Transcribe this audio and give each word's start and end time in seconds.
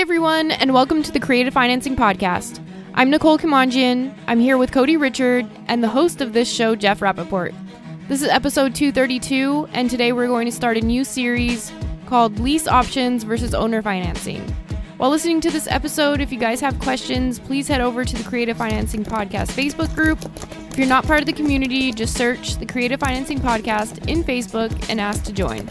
Everyone, 0.00 0.50
and 0.50 0.72
welcome 0.72 1.02
to 1.02 1.12
the 1.12 1.20
Creative 1.20 1.52
Financing 1.52 1.94
Podcast. 1.94 2.58
I'm 2.94 3.10
Nicole 3.10 3.36
Kimanjian. 3.36 4.14
I'm 4.26 4.40
here 4.40 4.56
with 4.56 4.72
Cody 4.72 4.96
Richard 4.96 5.46
and 5.68 5.84
the 5.84 5.88
host 5.88 6.22
of 6.22 6.32
this 6.32 6.50
show, 6.50 6.74
Jeff 6.74 7.00
Rappaport. 7.00 7.54
This 8.08 8.22
is 8.22 8.28
episode 8.28 8.74
232, 8.74 9.68
and 9.74 9.90
today 9.90 10.12
we're 10.12 10.26
going 10.26 10.46
to 10.46 10.52
start 10.52 10.78
a 10.78 10.80
new 10.80 11.04
series 11.04 11.70
called 12.06 12.40
Lease 12.40 12.66
Options 12.66 13.24
versus 13.24 13.52
Owner 13.52 13.82
Financing. 13.82 14.40
While 14.96 15.10
listening 15.10 15.42
to 15.42 15.50
this 15.50 15.66
episode, 15.66 16.22
if 16.22 16.32
you 16.32 16.38
guys 16.38 16.62
have 16.62 16.78
questions, 16.78 17.38
please 17.38 17.68
head 17.68 17.82
over 17.82 18.02
to 18.02 18.16
the 18.16 18.24
Creative 18.24 18.56
Financing 18.56 19.04
Podcast 19.04 19.48
Facebook 19.48 19.94
group. 19.94 20.18
If 20.70 20.78
you're 20.78 20.88
not 20.88 21.04
part 21.04 21.20
of 21.20 21.26
the 21.26 21.34
community, 21.34 21.92
just 21.92 22.16
search 22.16 22.56
the 22.56 22.64
Creative 22.64 22.98
Financing 22.98 23.38
Podcast 23.38 24.08
in 24.08 24.24
Facebook 24.24 24.72
and 24.88 24.98
ask 24.98 25.24
to 25.24 25.32
join. 25.32 25.68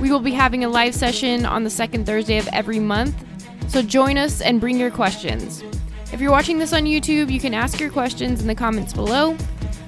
We 0.00 0.12
will 0.12 0.20
be 0.20 0.30
having 0.30 0.62
a 0.64 0.68
live 0.68 0.94
session 0.94 1.44
on 1.44 1.64
the 1.64 1.70
second 1.70 2.06
Thursday 2.06 2.38
of 2.38 2.46
every 2.52 2.78
month, 2.78 3.24
so 3.68 3.82
join 3.82 4.18
us 4.18 4.40
and 4.40 4.60
bring 4.60 4.78
your 4.78 4.90
questions. 4.90 5.62
If 6.12 6.20
you're 6.20 6.30
watching 6.30 6.58
this 6.58 6.72
on 6.72 6.84
YouTube, 6.84 7.30
you 7.30 7.38
can 7.38 7.52
ask 7.52 7.78
your 7.78 7.90
questions 7.90 8.40
in 8.40 8.46
the 8.46 8.54
comments 8.54 8.92
below. 8.92 9.36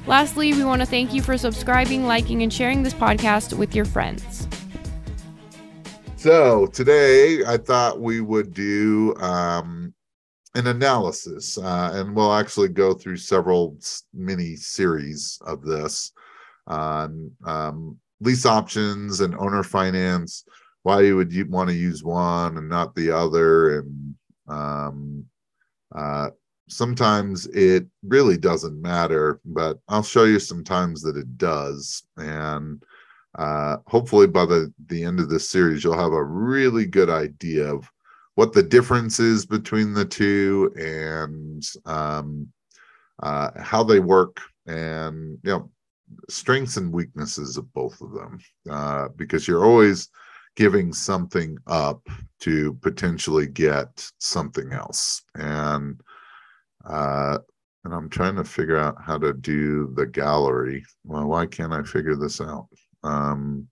Lastly, 0.06 0.52
we 0.52 0.64
want 0.64 0.82
to 0.82 0.86
thank 0.86 1.14
you 1.14 1.22
for 1.22 1.38
subscribing, 1.38 2.06
liking, 2.06 2.42
and 2.42 2.52
sharing 2.52 2.82
this 2.82 2.94
podcast 2.94 3.56
with 3.56 3.74
your 3.74 3.84
friends. 3.84 4.46
So 6.16 6.66
today 6.66 7.44
I 7.46 7.56
thought 7.56 8.00
we 8.00 8.20
would 8.20 8.52
do 8.52 9.14
um, 9.16 9.94
an 10.54 10.66
analysis, 10.66 11.56
uh, 11.56 11.90
and 11.94 12.14
we'll 12.14 12.34
actually 12.34 12.68
go 12.68 12.92
through 12.92 13.16
several 13.16 13.78
mini 14.12 14.56
series 14.56 15.38
of 15.46 15.62
this 15.62 16.12
on 16.66 17.30
um, 17.46 17.96
lease 18.20 18.44
options 18.44 19.20
and 19.20 19.34
owner 19.36 19.62
finance 19.62 20.44
why 20.82 21.02
you 21.02 21.16
would 21.16 21.32
you 21.32 21.46
want 21.46 21.68
to 21.70 21.76
use 21.76 22.02
one 22.02 22.56
and 22.56 22.68
not 22.68 22.94
the 22.94 23.10
other? 23.10 23.80
And 23.80 24.14
um, 24.48 25.24
uh, 25.94 26.30
sometimes 26.70 27.46
it 27.48 27.86
really 28.04 28.36
doesn't 28.36 28.80
matter 28.80 29.40
but 29.44 29.78
i'll 29.88 30.02
show 30.02 30.24
you 30.24 30.38
sometimes 30.38 31.02
that 31.02 31.16
it 31.16 31.36
does. 31.36 32.04
And 32.16 32.82
uh, 33.36 33.76
hopefully 33.86 34.26
by 34.26 34.44
the, 34.44 34.72
the 34.86 35.04
end 35.04 35.20
of 35.20 35.28
this 35.28 35.48
series 35.48 35.84
you'll 35.84 35.98
have 35.98 36.12
a 36.12 36.24
really 36.24 36.86
good 36.86 37.10
idea 37.10 37.72
of 37.72 37.88
what 38.34 38.52
the 38.52 38.62
difference 38.62 39.20
is 39.20 39.44
between 39.44 39.92
the 39.92 40.04
two 40.04 40.72
and 40.76 41.62
um, 41.84 42.48
uh, 43.22 43.50
how 43.60 43.82
they 43.82 44.00
work 44.00 44.40
and 44.66 45.38
you 45.42 45.50
know 45.50 45.70
strengths 46.28 46.76
and 46.76 46.92
weaknesses 46.92 47.56
of 47.56 47.72
both 47.72 48.00
of 48.00 48.12
them 48.12 48.38
uh, 48.70 49.08
because 49.16 49.46
you're 49.46 49.64
always 49.64 50.08
giving 50.56 50.92
something 50.92 51.56
up 51.66 52.06
to 52.40 52.74
potentially 52.74 53.46
get 53.46 54.10
something 54.18 54.72
else 54.72 55.22
and 55.36 56.00
uh 56.86 57.38
and 57.84 57.94
i'm 57.94 58.08
trying 58.08 58.36
to 58.36 58.44
figure 58.44 58.78
out 58.78 58.96
how 59.00 59.16
to 59.16 59.32
do 59.32 59.92
the 59.94 60.06
gallery 60.06 60.84
well 61.04 61.26
why 61.26 61.46
can't 61.46 61.72
i 61.72 61.82
figure 61.82 62.16
this 62.16 62.40
out 62.40 62.66
um 63.04 63.66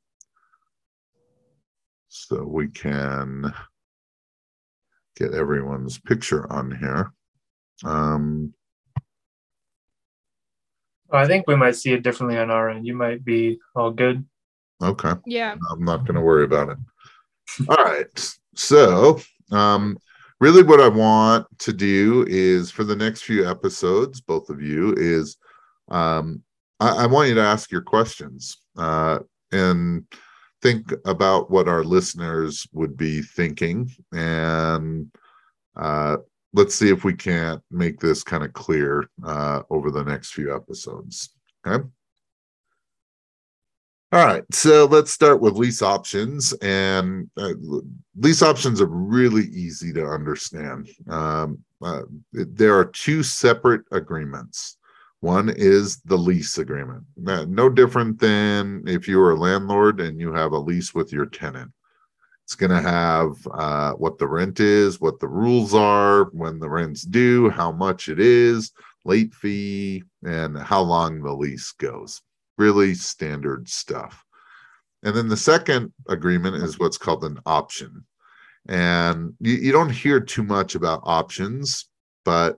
so 2.09 2.43
we 2.43 2.69
can 2.69 3.53
get 5.17 5.35
everyone's 5.35 5.99
picture 5.99 6.51
on 6.53 6.71
here 6.71 7.13
um 7.85 8.53
I 11.11 11.27
think 11.27 11.47
we 11.47 11.57
might 11.57 11.77
see 11.77 11.93
it 11.93 12.03
differently 12.03 12.39
on 12.39 12.51
our 12.51 12.69
end. 12.69 12.87
You 12.87 12.95
might 12.95 13.25
be 13.25 13.59
all 13.75 13.91
good. 13.91 14.27
Okay. 14.83 15.13
Yeah. 15.27 15.57
I'm 15.71 15.85
not 15.85 16.05
going 16.05 16.15
to 16.15 16.21
worry 16.21 16.45
about 16.45 16.71
it. 16.71 16.79
All 17.69 17.85
right. 17.85 18.37
So, 18.55 19.21
um, 19.51 19.99
really, 20.41 20.63
what 20.63 20.81
I 20.81 20.89
want 20.89 21.47
to 21.61 21.73
do 21.73 22.25
is 22.29 22.71
for 22.71 22.85
the 22.85 22.97
next 22.97 23.23
few 23.23 23.49
episodes, 23.49 24.21
both 24.21 24.51
of 24.51 24.63
you, 24.63 24.95
is 24.97 25.37
um, 25.91 26.43
I, 26.81 27.05
I 27.05 27.07
want 27.07 27.29
you 27.29 27.35
to 27.35 27.43
ask 27.43 27.71
your 27.71 27.83
questions 27.83 28.59
uh, 28.77 29.21
and 29.53 30.05
think 30.63 30.93
about 31.05 31.51
what 31.51 31.69
our 31.69 31.85
listeners 31.85 32.67
would 32.73 32.97
be 32.97 33.23
thinking. 33.23 33.91
And 34.13 35.11
uh, 35.77 36.19
let's 36.53 36.75
see 36.75 36.91
if 36.91 37.05
we 37.05 37.15
can't 37.15 37.63
make 37.71 38.01
this 38.01 38.23
kind 38.23 38.45
of 38.45 38.53
clear 38.53 39.09
uh, 39.25 39.63
over 39.71 39.91
the 39.91 40.05
next 40.05 40.33
few 40.33 40.55
episodes. 40.55 41.31
Okay. 41.67 41.85
All 44.11 44.25
right, 44.25 44.43
so 44.51 44.87
let's 44.87 45.11
start 45.11 45.43
with 45.43 45.59
lease 45.59 45.83
options. 45.83 46.55
And 46.63 47.29
uh, 47.37 47.53
lease 48.17 48.41
options 48.41 48.81
are 48.81 48.87
really 48.87 49.45
easy 49.49 49.93
to 49.93 50.07
understand. 50.07 50.89
Um, 51.09 51.59
uh, 51.83 52.03
there 52.33 52.75
are 52.79 52.87
two 52.87 53.23
separate 53.23 53.83
agreements. 53.93 54.79
One 55.21 55.51
is 55.51 56.01
the 56.07 56.17
lease 56.17 56.57
agreement, 56.57 57.05
no 57.17 57.69
different 57.69 58.19
than 58.19 58.85
if 58.87 59.09
you 59.09 59.21
are 59.21 59.33
a 59.33 59.39
landlord 59.39 60.01
and 60.01 60.19
you 60.19 60.33
have 60.33 60.53
a 60.53 60.59
lease 60.59 60.95
with 60.95 61.13
your 61.13 61.27
tenant. 61.27 61.73
It's 62.45 62.55
going 62.55 62.71
to 62.71 62.81
have 62.81 63.33
uh, 63.53 63.93
what 63.95 64.17
the 64.17 64.29
rent 64.29 64.61
is, 64.61 65.01
what 65.01 65.21
the 65.21 65.29
rules 65.29 65.75
are, 65.75 66.31
when 66.33 66.61
the 66.61 66.71
rent's 66.71 67.03
due, 67.03 67.51
how 67.51 67.73
much 67.73 68.09
it 68.09 68.21
is, 68.21 68.73
late 69.05 69.35
fee, 69.35 70.05
and 70.25 70.57
how 70.57 70.81
long 70.81 71.21
the 71.21 71.35
lease 71.35 71.73
goes 71.73 72.23
really 72.59 72.95
standard 72.95 73.69
stuff. 73.69 74.25
And 75.03 75.15
then 75.15 75.29
the 75.29 75.37
second 75.37 75.93
agreement 76.09 76.57
is 76.57 76.79
what's 76.79 76.99
called 76.99 77.25
an 77.25 77.39
option. 77.47 78.05
And 78.69 79.35
you, 79.41 79.55
you 79.55 79.73
don't 79.73 79.91
hear 79.91 80.21
too 80.21 80.43
much 80.43 80.75
about 80.75 81.03
options, 81.05 81.89
but 82.25 82.57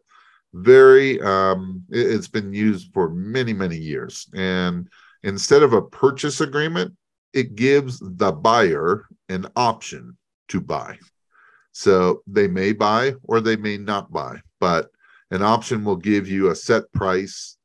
very, 0.55 1.21
um, 1.21 1.85
it, 1.91 2.07
it's 2.11 2.29
been 2.29 2.53
used 2.53 2.93
for 2.93 3.11
many, 3.11 3.53
many 3.53 3.77
years. 3.77 4.27
And 4.35 4.89
instead 5.23 5.63
of 5.63 5.75
a 5.75 5.83
purchase 5.83 6.41
agreement, 6.41 6.97
it 7.33 7.55
gives 7.55 8.01
the 8.01 8.33
buyer 8.33 9.07
an 9.29 9.47
option 9.55 10.17
to 10.49 10.61
buy. 10.61 10.99
So 11.73 12.23
they 12.27 12.49
may 12.49 12.73
buy 12.73 13.15
or 13.23 13.41
they 13.41 13.57
may 13.57 13.77
not 13.77 14.11
buy, 14.11 14.41
but 14.59 14.91
an 15.31 15.43
option 15.43 15.85
will 15.85 15.97
give 15.97 16.27
you 16.27 16.51
a 16.51 16.57
set 16.57 16.91
price 16.93 17.57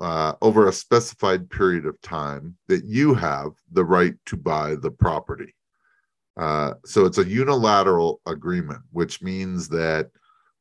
uh, 0.00 0.34
over 0.42 0.68
a 0.68 0.72
specified 0.72 1.50
period 1.50 1.86
of 1.86 2.00
time 2.00 2.56
that 2.68 2.84
you 2.84 3.14
have 3.14 3.50
the 3.72 3.84
right 3.84 4.14
to 4.26 4.36
buy 4.36 4.76
the 4.76 4.90
property. 4.90 5.54
Uh, 6.36 6.74
so 6.84 7.04
it's 7.04 7.18
a 7.18 7.28
unilateral 7.28 8.20
agreement, 8.26 8.80
which 8.92 9.22
means 9.22 9.68
that 9.68 10.10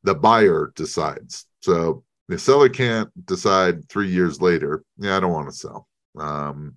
the 0.04 0.16
buyer 0.16 0.72
decides. 0.76 1.46
So 1.62 2.04
the 2.28 2.40
seller 2.40 2.70
can't 2.70 3.10
decide 3.26 3.88
three 3.88 4.10
years 4.10 4.42
later, 4.42 4.84
yeah, 4.98 5.18
I 5.18 5.20
don't 5.20 5.32
want 5.32 5.50
to 5.50 5.56
sell. 5.56 5.88
Um, 6.18 6.76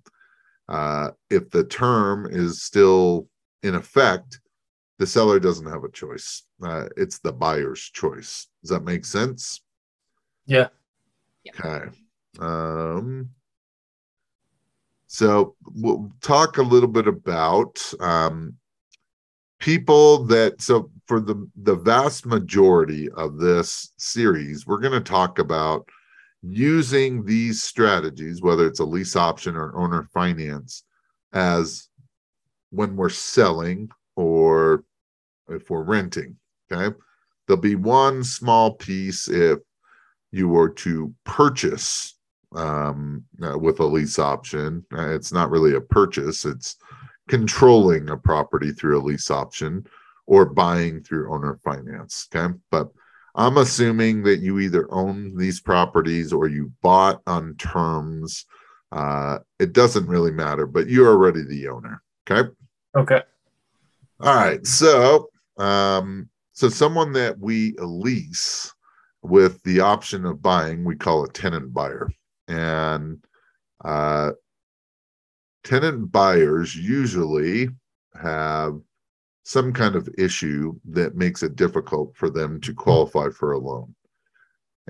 uh, 0.69 1.11
if 1.29 1.49
the 1.49 1.63
term 1.63 2.27
is 2.29 2.61
still 2.61 3.27
in 3.63 3.75
effect, 3.75 4.39
the 4.99 5.07
seller 5.07 5.39
doesn't 5.39 5.65
have 5.65 5.83
a 5.83 5.91
choice. 5.91 6.43
Uh, 6.63 6.85
it's 6.95 7.19
the 7.19 7.33
buyer's 7.33 7.81
choice. 7.81 8.47
Does 8.61 8.69
that 8.69 8.83
make 8.83 9.03
sense? 9.03 9.61
Yeah. 10.45 10.67
Okay. 11.49 11.89
Um, 12.41 13.29
so 15.07 15.55
we'll 15.75 16.11
talk 16.21 16.57
a 16.57 16.63
little 16.63 16.89
bit 16.89 17.07
about 17.07 17.81
um, 17.99 18.55
people 19.59 20.23
that 20.25 20.61
so 20.61 20.89
for 21.05 21.19
the 21.19 21.47
the 21.63 21.75
vast 21.75 22.25
majority 22.25 23.09
of 23.11 23.37
this 23.37 23.93
series 23.97 24.65
we're 24.65 24.79
going 24.79 24.91
to 24.91 24.99
talk 24.99 25.37
about 25.37 25.87
using 26.41 27.23
these 27.23 27.61
strategies 27.61 28.41
whether 28.41 28.65
it's 28.65 28.79
a 28.79 28.85
lease 28.85 29.15
option 29.15 29.55
or 29.55 29.75
owner 29.75 30.07
finance 30.13 30.83
as 31.33 31.89
when 32.71 32.95
we're 32.95 33.09
selling 33.09 33.87
or 34.15 34.83
if 35.49 35.69
we're 35.69 35.83
renting 35.83 36.35
okay? 36.71 36.95
There'll 37.47 37.61
be 37.61 37.75
one 37.75 38.23
small 38.23 38.75
piece 38.75 39.27
if 39.27 39.59
you 40.31 40.47
were 40.47 40.69
to 40.69 41.13
purchase 41.25 42.15
um, 42.55 43.23
uh, 43.43 43.57
with 43.57 43.79
a 43.79 43.85
lease 43.85 44.19
option. 44.19 44.85
Uh, 44.93 45.09
it's 45.13 45.31
not 45.31 45.49
really 45.49 45.75
a 45.75 45.81
purchase, 45.81 46.45
it's 46.45 46.77
controlling 47.27 48.09
a 48.09 48.17
property 48.17 48.71
through 48.71 48.99
a 48.99 49.03
lease 49.03 49.31
option 49.31 49.85
or 50.27 50.45
buying 50.45 51.01
through 51.01 51.33
owner 51.33 51.59
finance. 51.63 52.27
Okay. 52.33 52.53
But 52.69 52.89
I'm 53.35 53.57
assuming 53.57 54.23
that 54.23 54.39
you 54.39 54.59
either 54.59 54.91
own 54.91 55.37
these 55.37 55.61
properties 55.61 56.33
or 56.33 56.47
you 56.47 56.71
bought 56.81 57.21
on 57.27 57.55
terms. 57.55 58.45
Uh, 58.91 59.39
it 59.59 59.71
doesn't 59.71 60.07
really 60.07 60.31
matter, 60.31 60.67
but 60.67 60.87
you're 60.87 61.09
already 61.09 61.43
the 61.45 61.69
owner. 61.69 62.03
Okay. 62.29 62.49
Okay. 62.95 63.21
All 64.19 64.35
right. 64.35 64.65
So, 64.67 65.29
um, 65.57 66.29
so 66.51 66.67
someone 66.67 67.13
that 67.13 67.39
we 67.39 67.73
lease 67.79 68.73
with 69.21 69.63
the 69.63 69.79
option 69.79 70.25
of 70.25 70.41
buying, 70.41 70.83
we 70.83 70.95
call 70.95 71.23
a 71.23 71.31
tenant 71.31 71.73
buyer 71.73 72.09
and 72.51 73.23
uh, 73.83 74.31
tenant 75.63 76.11
buyers 76.11 76.75
usually 76.75 77.69
have 78.21 78.79
some 79.43 79.73
kind 79.73 79.95
of 79.95 80.07
issue 80.17 80.73
that 80.85 81.15
makes 81.15 81.43
it 81.43 81.55
difficult 81.55 82.15
for 82.15 82.29
them 82.29 82.59
to 82.61 82.73
qualify 82.73 83.29
for 83.29 83.53
a 83.53 83.57
loan. 83.57 83.93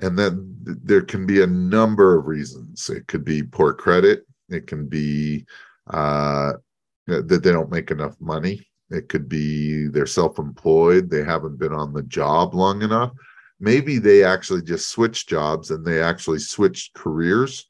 And 0.00 0.18
then 0.18 0.56
there 0.62 1.02
can 1.02 1.26
be 1.26 1.42
a 1.42 1.46
number 1.46 2.18
of 2.18 2.26
reasons. 2.26 2.90
It 2.90 3.06
could 3.06 3.24
be 3.24 3.42
poor 3.42 3.72
credit. 3.72 4.26
It 4.48 4.66
can 4.66 4.86
be 4.88 5.46
uh, 5.88 6.54
that 7.06 7.42
they 7.42 7.52
don't 7.52 7.70
make 7.70 7.90
enough 7.90 8.16
money. 8.20 8.66
It 8.90 9.08
could 9.08 9.28
be 9.28 9.86
they're 9.88 10.06
self 10.06 10.38
employed. 10.38 11.08
They 11.08 11.24
haven't 11.24 11.58
been 11.58 11.72
on 11.72 11.92
the 11.92 12.02
job 12.02 12.54
long 12.54 12.82
enough. 12.82 13.12
Maybe 13.62 13.98
they 13.98 14.24
actually 14.24 14.62
just 14.62 14.88
switched 14.88 15.28
jobs 15.28 15.70
and 15.70 15.84
they 15.84 16.02
actually 16.02 16.40
switched 16.40 16.94
careers 16.94 17.68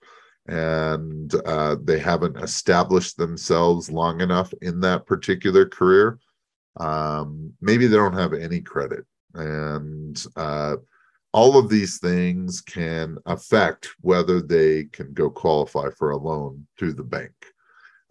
and 0.49 1.33
uh, 1.45 1.77
they 1.85 1.99
haven't 1.99 2.39
established 2.39 3.19
themselves 3.19 3.91
long 3.91 4.23
enough 4.23 4.55
in 4.63 4.81
that 4.81 5.05
particular 5.05 5.67
career. 5.67 6.19
Um, 6.81 7.53
maybe 7.61 7.87
they 7.87 7.97
don't 7.97 8.17
have 8.17 8.33
any 8.33 8.63
credit. 8.63 9.05
And 9.35 10.25
uh, 10.35 10.77
all 11.35 11.59
of 11.59 11.69
these 11.69 11.99
things 11.99 12.63
can 12.63 13.19
affect 13.27 13.91
whether 14.01 14.41
they 14.41 14.85
can 14.85 15.13
go 15.13 15.29
qualify 15.29 15.91
for 15.91 16.13
a 16.13 16.17
loan 16.17 16.67
through 16.79 16.95
the 16.95 17.05
bank. 17.05 17.35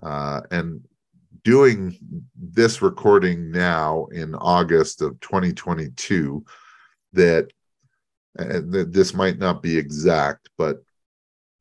Uh, 0.04 0.42
and 0.52 0.82
doing 1.44 1.98
this 2.36 2.84
recording 2.84 3.50
now 3.50 4.06
in 4.12 4.36
August 4.36 5.02
of 5.02 5.20
2022, 5.22 6.46
that 7.14 7.52
and 8.38 8.74
this 8.94 9.14
might 9.14 9.38
not 9.38 9.62
be 9.62 9.78
exact, 9.78 10.50
but 10.58 10.84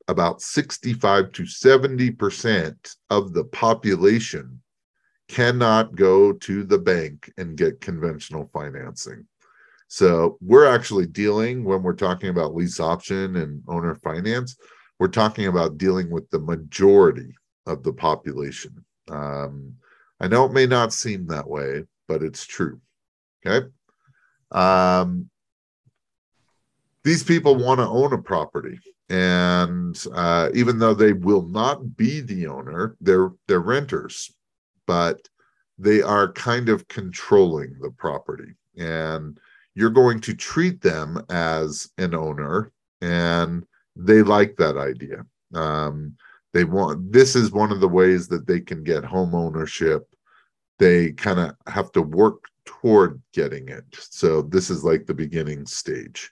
about 0.09 0.43
65 0.43 1.33
to 1.33 1.43
70% 1.45 2.97
of 3.11 3.33
the 3.33 3.45
population 3.45 4.61
cannot 5.29 5.95
go 5.95 6.33
to 6.33 6.65
the 6.65 6.79
bank 6.79 7.33
and 7.39 7.57
get 7.57 7.81
conventional 7.81 8.51
financing. 8.53 9.27
So 9.87 10.39
we're 10.41 10.67
actually 10.67 11.07
dealing 11.07 11.65
when 11.65 11.83
we're 11.83 11.95
talking 11.95 12.29
about 12.29 12.55
lease 12.55 12.81
option 12.81 13.37
and 13.37 13.63
owner 13.69 13.95
finance, 13.95 14.57
we're 14.99 15.09
talking 15.09 15.47
about 15.47 15.79
dealing 15.79 16.11
with 16.11 16.29
the 16.31 16.39
majority 16.39 17.35
of 17.67 17.83
the 17.83 17.93
population. 17.93 18.85
Um, 19.09 19.75
I 20.21 20.29
know 20.29 20.45
it 20.45 20.53
may 20.53 20.67
not 20.67 20.93
seem 20.93 21.27
that 21.27 21.49
way, 21.49 21.85
but 22.07 22.23
it's 22.23 22.45
true. 22.45 22.81
Okay. 23.45 23.67
Um, 24.53 25.31
these 27.05 27.23
people 27.23 27.57
want 27.57 27.79
to 27.81 27.87
own 27.87 28.13
a 28.13 28.19
property, 28.19 28.79
and 29.09 30.03
uh, 30.15 30.51
even 30.55 30.79
though 30.79 30.95
they 30.95 31.13
will 31.13 31.43
not 31.43 31.97
be 31.97 32.21
the 32.21 32.47
owner, 32.47 32.97
they're 33.01 33.31
they're 33.49 33.61
renters, 33.61 34.31
but 34.87 35.29
they 35.79 36.03
are 36.03 36.33
kind 36.33 36.69
of 36.69 36.87
controlling 36.89 37.75
the 37.81 37.91
property. 37.91 38.55
And 38.77 39.39
you're 39.75 39.91
going 39.91 40.21
to 40.21 40.35
treat 40.35 40.81
them 40.83 41.25
as 41.31 41.89
an 41.97 42.15
owner 42.15 42.71
and 43.01 43.65
they 43.97 44.23
like 44.23 44.57
that 44.57 44.77
idea. 44.77 45.25
Um, 45.55 46.17
they 46.53 46.65
want 46.65 47.13
this 47.13 47.37
is 47.37 47.53
one 47.53 47.73
of 47.73 47.81
the 47.81 47.89
ways 47.89 48.29
that 48.29 48.47
they 48.47 48.61
can 48.61 48.83
get 48.83 49.05
home 49.05 49.35
ownership. 49.35 50.07
They 50.79 51.13
kind 51.13 51.39
of 51.39 51.55
have 51.67 51.93
to 51.93 52.03
work 52.03 52.45
toward 52.65 53.21
getting 53.33 53.69
it. 53.69 53.85
So 53.93 54.43
this 54.43 54.71
is 54.71 54.85
like 54.85 55.07
the 55.07 55.15
beginning 55.15 55.67
stage 55.67 56.31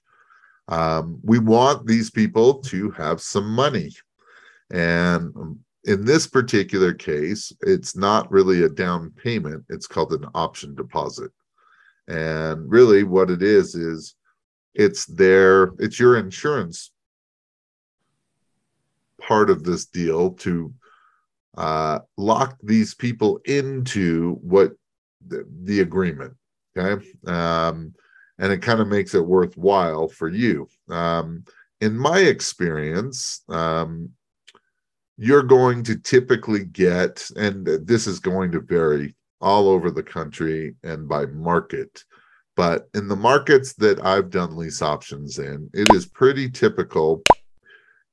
um, 0.68 1.18
we 1.22 1.38
want 1.38 1.86
these 1.86 2.10
people 2.10 2.54
to 2.54 2.90
have 2.90 3.20
some 3.20 3.48
money. 3.48 3.90
And 4.70 5.34
um, 5.36 5.60
in 5.84 6.04
this 6.04 6.26
particular 6.26 6.92
case 6.92 7.52
it's 7.62 7.96
not 7.96 8.30
really 8.30 8.62
a 8.62 8.68
down 8.68 9.10
payment. 9.22 9.64
It's 9.68 9.86
called 9.86 10.12
an 10.12 10.26
option 10.34 10.74
deposit. 10.74 11.30
And 12.08 12.70
really 12.70 13.04
what 13.04 13.30
it 13.30 13.42
is 13.42 13.74
is 13.74 14.14
it's 14.74 15.06
their 15.06 15.72
it's 15.78 15.98
your 15.98 16.16
insurance 16.16 16.90
part 19.20 19.50
of 19.50 19.64
this 19.64 19.86
deal 19.86 20.32
to 20.32 20.72
uh, 21.56 21.98
lock 22.16 22.56
these 22.62 22.94
people 22.94 23.40
into 23.44 24.34
what 24.42 24.72
the, 25.26 25.44
the 25.64 25.80
agreement 25.80 26.34
okay? 26.78 27.04
Um, 27.26 27.94
and 28.38 28.52
it 28.52 28.62
kind 28.62 28.80
of 28.80 28.88
makes 28.88 29.14
it 29.14 29.24
worthwhile 29.24 30.08
for 30.08 30.28
you 30.28 30.68
um, 30.90 31.44
in 31.80 31.96
my 31.96 32.18
experience 32.18 33.42
um, 33.48 34.10
you're 35.16 35.42
going 35.42 35.82
to 35.82 35.96
typically 35.96 36.64
get 36.64 37.28
and 37.36 37.66
this 37.66 38.06
is 38.06 38.20
going 38.20 38.52
to 38.52 38.60
vary 38.60 39.14
all 39.40 39.68
over 39.68 39.90
the 39.90 40.02
country 40.02 40.74
and 40.82 41.08
by 41.08 41.26
market. 41.26 42.04
But 42.56 42.88
in 42.94 43.06
the 43.06 43.16
markets 43.16 43.74
that 43.74 44.04
I've 44.04 44.30
done 44.30 44.56
lease 44.56 44.82
options 44.82 45.38
in, 45.38 45.70
it 45.72 45.92
is 45.94 46.06
pretty 46.06 46.50
typical 46.50 47.22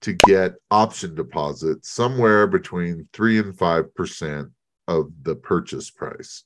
to 0.02 0.14
get 0.28 0.54
option 0.70 1.16
deposits 1.16 1.90
somewhere 1.90 2.46
between 2.46 3.08
three 3.12 3.40
and 3.40 3.58
five 3.58 3.94
percent 3.96 4.50
of 4.88 5.12
the 5.24 5.36
purchase 5.36 5.90
price. 5.90 6.44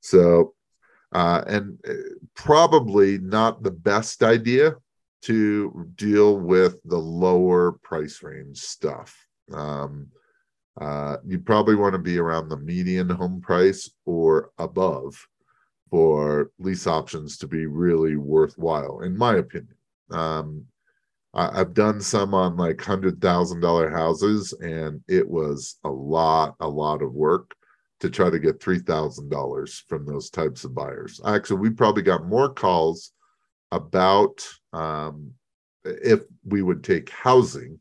So, 0.00 0.54
uh, 1.12 1.42
and 1.46 1.78
uh, 1.88 1.92
probably 2.34 3.18
not 3.18 3.62
the 3.62 3.70
best 3.70 4.22
idea 4.22 4.74
to 5.22 5.90
deal 5.96 6.38
with 6.38 6.76
the 6.84 6.98
lower 6.98 7.72
price 7.72 8.22
range 8.22 8.58
stuff. 8.58 9.16
Um, 9.52 10.08
uh, 10.80 11.16
you 11.26 11.38
probably 11.38 11.74
want 11.74 11.94
to 11.94 11.98
be 11.98 12.18
around 12.18 12.48
the 12.48 12.58
median 12.58 13.08
home 13.08 13.40
price 13.40 13.90
or 14.04 14.50
above 14.58 15.16
for 15.90 16.50
lease 16.58 16.86
options 16.86 17.38
to 17.38 17.46
be 17.46 17.66
really 17.66 18.16
worthwhile, 18.16 19.00
in 19.00 19.16
my 19.16 19.36
opinion. 19.36 19.74
Um, 20.10 20.66
I, 21.32 21.58
have 21.58 21.74
done 21.74 22.00
some 22.00 22.34
on 22.34 22.56
like 22.56 22.80
hundred 22.80 23.20
thousand 23.20 23.60
dollar 23.60 23.90
houses, 23.90 24.52
and 24.60 25.00
it 25.08 25.28
was 25.28 25.76
a 25.84 25.90
lot, 25.90 26.56
a 26.60 26.68
lot 26.68 27.02
of 27.02 27.12
work 27.12 27.54
to 28.00 28.10
try 28.10 28.30
to 28.30 28.38
get 28.38 28.62
three 28.62 28.78
thousand 28.78 29.30
dollars 29.30 29.84
from 29.88 30.04
those 30.04 30.30
types 30.30 30.64
of 30.64 30.74
buyers. 30.74 31.20
Actually, 31.26 31.60
we 31.60 31.70
probably 31.70 32.02
got 32.02 32.26
more 32.26 32.52
calls 32.52 33.12
about 33.72 34.46
um, 34.72 35.32
if 35.84 36.20
we 36.44 36.62
would 36.62 36.84
take 36.84 37.10
housing 37.10 37.80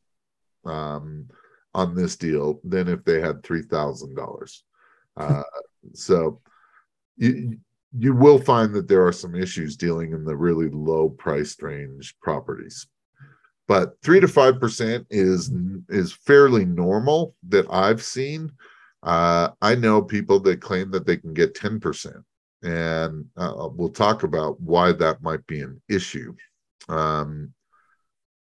um, 0.65 1.27
on 1.73 1.95
this 1.95 2.15
deal 2.15 2.59
than 2.63 2.87
if 2.87 3.03
they 3.03 3.19
had 3.19 3.43
three 3.43 3.63
thousand 3.63 4.17
uh, 4.19 4.21
dollars. 4.21 4.63
So 5.93 6.41
you 7.17 7.57
you 7.97 8.13
will 8.13 8.39
find 8.39 8.73
that 8.73 8.87
there 8.87 9.05
are 9.05 9.13
some 9.13 9.35
issues 9.35 9.77
dealing 9.77 10.11
in 10.11 10.25
the 10.25 10.35
really 10.35 10.69
low 10.69 11.09
price 11.09 11.55
range 11.61 12.15
properties. 12.21 12.87
But 13.67 13.93
three 14.03 14.19
to 14.19 14.27
five 14.27 14.59
percent 14.59 15.07
is 15.09 15.51
is 15.89 16.13
fairly 16.13 16.65
normal 16.65 17.35
that 17.49 17.65
I've 17.69 18.03
seen. 18.03 18.51
Uh, 19.05 19.49
I 19.61 19.75
know 19.75 20.01
people 20.01 20.39
that 20.41 20.61
claim 20.61 20.91
that 20.91 21.05
they 21.05 21.17
can 21.17 21.33
get 21.33 21.55
ten 21.55 21.79
percent, 21.79 22.23
and 22.63 23.25
uh, 23.37 23.69
we'll 23.71 23.89
talk 23.89 24.23
about 24.23 24.59
why 24.59 24.91
that 24.93 25.21
might 25.21 25.45
be 25.47 25.61
an 25.61 25.81
issue. 25.87 26.33
Um, 26.89 27.53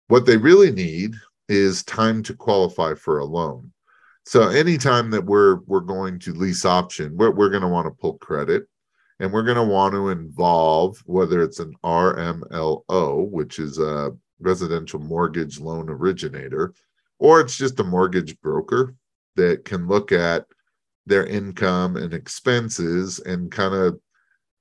what 0.08 0.26
they 0.26 0.38
really 0.38 0.72
need 0.72 1.14
is 1.48 1.84
time 1.84 2.24
to 2.24 2.34
qualify 2.34 2.96
for 2.96 3.20
a 3.20 3.26
loan. 3.26 3.72
So 4.26 4.50
anytime 4.50 5.12
that 5.12 5.24
we're 5.24 5.60
we're 5.68 5.80
going 5.80 6.20
to 6.20 6.34
lease 6.34 6.66
option, 6.66 7.16
we're, 7.16 7.32
we're 7.32 7.50
going 7.50 7.62
to 7.62 7.68
want 7.68 7.86
to 7.86 8.02
pull 8.02 8.18
credit 8.18 8.68
and 9.20 9.32
we're 9.32 9.44
going 9.44 9.58
to 9.58 9.64
want 9.64 9.94
to 9.94 10.10
involve 10.10 11.02
whether 11.06 11.42
it's 11.42 11.60
an 11.60 11.74
RMLO, 11.84 13.30
which 13.30 13.60
is 13.60 13.80
a 13.80 14.12
residential 14.40 15.00
mortgage 15.00 15.60
loan 15.60 15.90
originator, 15.90 16.74
or 17.20 17.42
it's 17.42 17.58
just 17.58 17.80
a 17.80 17.84
mortgage 17.84 18.40
broker 18.42 18.94
that 19.38 19.66
can 19.66 19.88
look 19.88 20.12
at 20.12 20.46
their 21.06 21.26
income 21.26 21.96
and 21.96 22.14
expenses 22.14 23.20
and 23.20 23.52
kind 23.52 23.74
of 23.74 24.00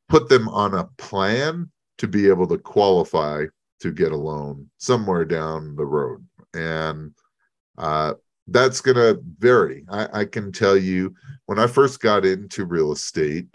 put 0.09 0.29
them 0.29 0.49
on 0.49 0.75
a 0.75 0.89
plan 0.97 1.71
to 1.99 2.07
be 2.07 2.29
able 2.29 2.47
to 2.47 2.59
qualify 2.59 3.45
to 3.81 3.93
get 3.93 4.13
a 4.13 4.17
loan 4.17 4.71
somewhere 4.79 5.25
down 5.25 5.75
the 5.75 5.85
road 5.85 6.25
and 6.55 7.13
uh, 7.79 8.15
that's 8.49 8.81
going 8.81 8.97
to 8.97 9.21
vary. 9.39 9.85
I, 9.89 10.21
I, 10.21 10.25
can 10.25 10.53
tell 10.53 10.77
you 10.77 11.15
when 11.47 11.59
I 11.59 11.67
first 11.67 12.01
got 12.01 12.25
into 12.25 12.65
real 12.65 12.93
estate 12.93 13.49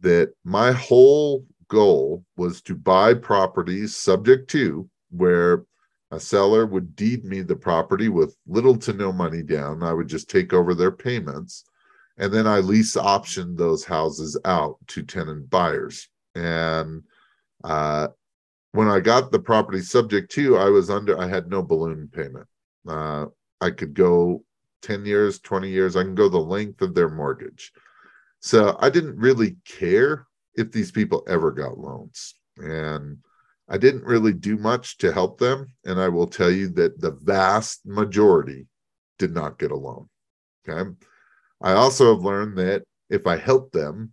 that 0.00 0.32
my 0.44 0.72
whole 0.72 1.46
goal 1.68 2.24
was 2.36 2.60
to 2.62 2.74
buy 2.74 3.14
properties 3.14 3.96
subject 3.96 4.50
to 4.50 4.88
where 5.10 5.64
a 6.12 6.20
seller 6.20 6.66
would 6.66 6.94
deed 6.94 7.24
me 7.24 7.40
the 7.40 7.56
property 7.56 8.10
with 8.10 8.36
little 8.46 8.76
to 8.76 8.92
no 8.92 9.10
money 9.12 9.42
down. 9.42 9.82
I 9.82 9.94
would 9.94 10.08
just 10.08 10.28
take 10.28 10.52
over 10.52 10.74
their 10.74 10.90
payments. 10.90 11.64
And 12.18 12.30
then 12.30 12.46
I 12.46 12.58
lease 12.58 12.98
option 12.98 13.56
those 13.56 13.82
houses 13.82 14.38
out 14.44 14.76
to 14.88 15.02
tenant 15.02 15.48
buyers. 15.48 16.10
And 16.34 17.02
uh, 17.64 18.08
when 18.72 18.88
I 18.88 19.00
got 19.00 19.32
the 19.32 19.38
property 19.38 19.80
subject 19.80 20.30
to, 20.32 20.58
I 20.58 20.68
was 20.68 20.90
under, 20.90 21.18
I 21.18 21.28
had 21.28 21.48
no 21.48 21.62
balloon 21.62 22.10
payment. 22.12 22.46
Uh, 22.86 23.26
I 23.62 23.70
could 23.70 23.94
go 23.94 24.44
10 24.82 25.06
years, 25.06 25.38
20 25.38 25.70
years, 25.70 25.96
I 25.96 26.02
can 26.02 26.14
go 26.14 26.28
the 26.28 26.36
length 26.36 26.82
of 26.82 26.94
their 26.94 27.08
mortgage. 27.08 27.72
So 28.40 28.76
I 28.80 28.90
didn't 28.90 29.16
really 29.16 29.56
care 29.64 30.26
if 30.56 30.72
these 30.72 30.90
people 30.90 31.24
ever 31.26 31.50
got 31.50 31.78
loans. 31.78 32.34
And 32.58 33.16
I 33.72 33.78
didn't 33.78 34.04
really 34.04 34.34
do 34.34 34.58
much 34.58 34.98
to 34.98 35.12
help 35.12 35.38
them. 35.38 35.72
And 35.86 35.98
I 35.98 36.08
will 36.08 36.26
tell 36.26 36.50
you 36.50 36.68
that 36.74 37.00
the 37.00 37.12
vast 37.12 37.86
majority 37.86 38.66
did 39.18 39.32
not 39.32 39.58
get 39.58 39.70
a 39.70 39.76
loan. 39.76 40.10
Okay. 40.68 40.90
I 41.62 41.72
also 41.72 42.14
have 42.14 42.22
learned 42.22 42.58
that 42.58 42.82
if 43.08 43.26
I 43.26 43.36
help 43.36 43.72
them, 43.72 44.12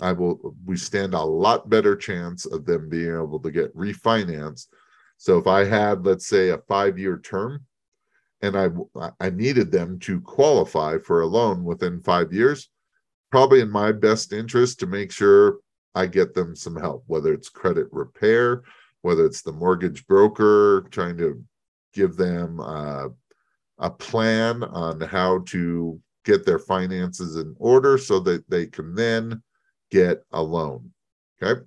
I 0.00 0.12
will 0.12 0.54
we 0.64 0.76
stand 0.76 1.14
a 1.14 1.22
lot 1.22 1.68
better 1.68 1.96
chance 1.96 2.46
of 2.46 2.64
them 2.64 2.88
being 2.88 3.12
able 3.12 3.40
to 3.40 3.50
get 3.50 3.76
refinanced. 3.76 4.66
So 5.16 5.38
if 5.38 5.46
I 5.46 5.64
had, 5.64 6.06
let's 6.06 6.28
say, 6.28 6.50
a 6.50 6.58
five-year 6.58 7.18
term 7.24 7.64
and 8.42 8.56
I 8.56 8.68
I 9.18 9.30
needed 9.30 9.72
them 9.72 9.98
to 10.00 10.20
qualify 10.20 10.98
for 10.98 11.22
a 11.22 11.26
loan 11.26 11.64
within 11.64 12.02
five 12.02 12.32
years, 12.32 12.68
probably 13.32 13.60
in 13.60 13.70
my 13.70 13.90
best 13.90 14.32
interest 14.32 14.78
to 14.80 14.86
make 14.86 15.10
sure 15.10 15.58
I 15.96 16.04
get 16.06 16.34
them 16.34 16.54
some 16.54 16.76
help, 16.76 17.04
whether 17.06 17.32
it's 17.32 17.48
credit 17.48 17.88
repair, 17.90 18.62
whether 19.00 19.24
it's 19.24 19.40
the 19.40 19.52
mortgage 19.52 20.06
broker 20.06 20.86
trying 20.90 21.16
to 21.16 21.42
give 21.94 22.16
them 22.16 22.60
uh, 22.60 23.08
a 23.78 23.90
plan 23.90 24.62
on 24.62 25.00
how 25.00 25.38
to 25.46 25.98
get 26.26 26.44
their 26.44 26.58
finances 26.58 27.36
in 27.36 27.56
order 27.58 27.96
so 27.96 28.20
that 28.20 28.48
they 28.50 28.66
can 28.66 28.94
then 28.94 29.42
get 29.90 30.22
a 30.32 30.42
loan. 30.42 30.92
Okay. 31.42 31.62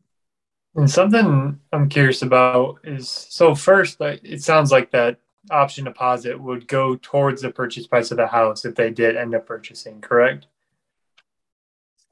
And 0.75 0.89
something 0.89 1.59
I'm 1.73 1.89
curious 1.89 2.21
about 2.21 2.81
is 2.83 3.09
so 3.09 3.55
first, 3.55 3.97
it 3.99 4.43
sounds 4.43 4.71
like 4.71 4.91
that 4.91 5.17
option 5.49 5.85
deposit 5.85 6.39
would 6.39 6.67
go 6.67 6.97
towards 7.01 7.41
the 7.41 7.49
purchase 7.49 7.87
price 7.87 8.11
of 8.11 8.17
the 8.17 8.27
house 8.27 8.63
if 8.63 8.75
they 8.75 8.91
did 8.91 9.17
end 9.17 9.33
up 9.33 9.47
purchasing, 9.47 10.01
correct? 10.01 10.45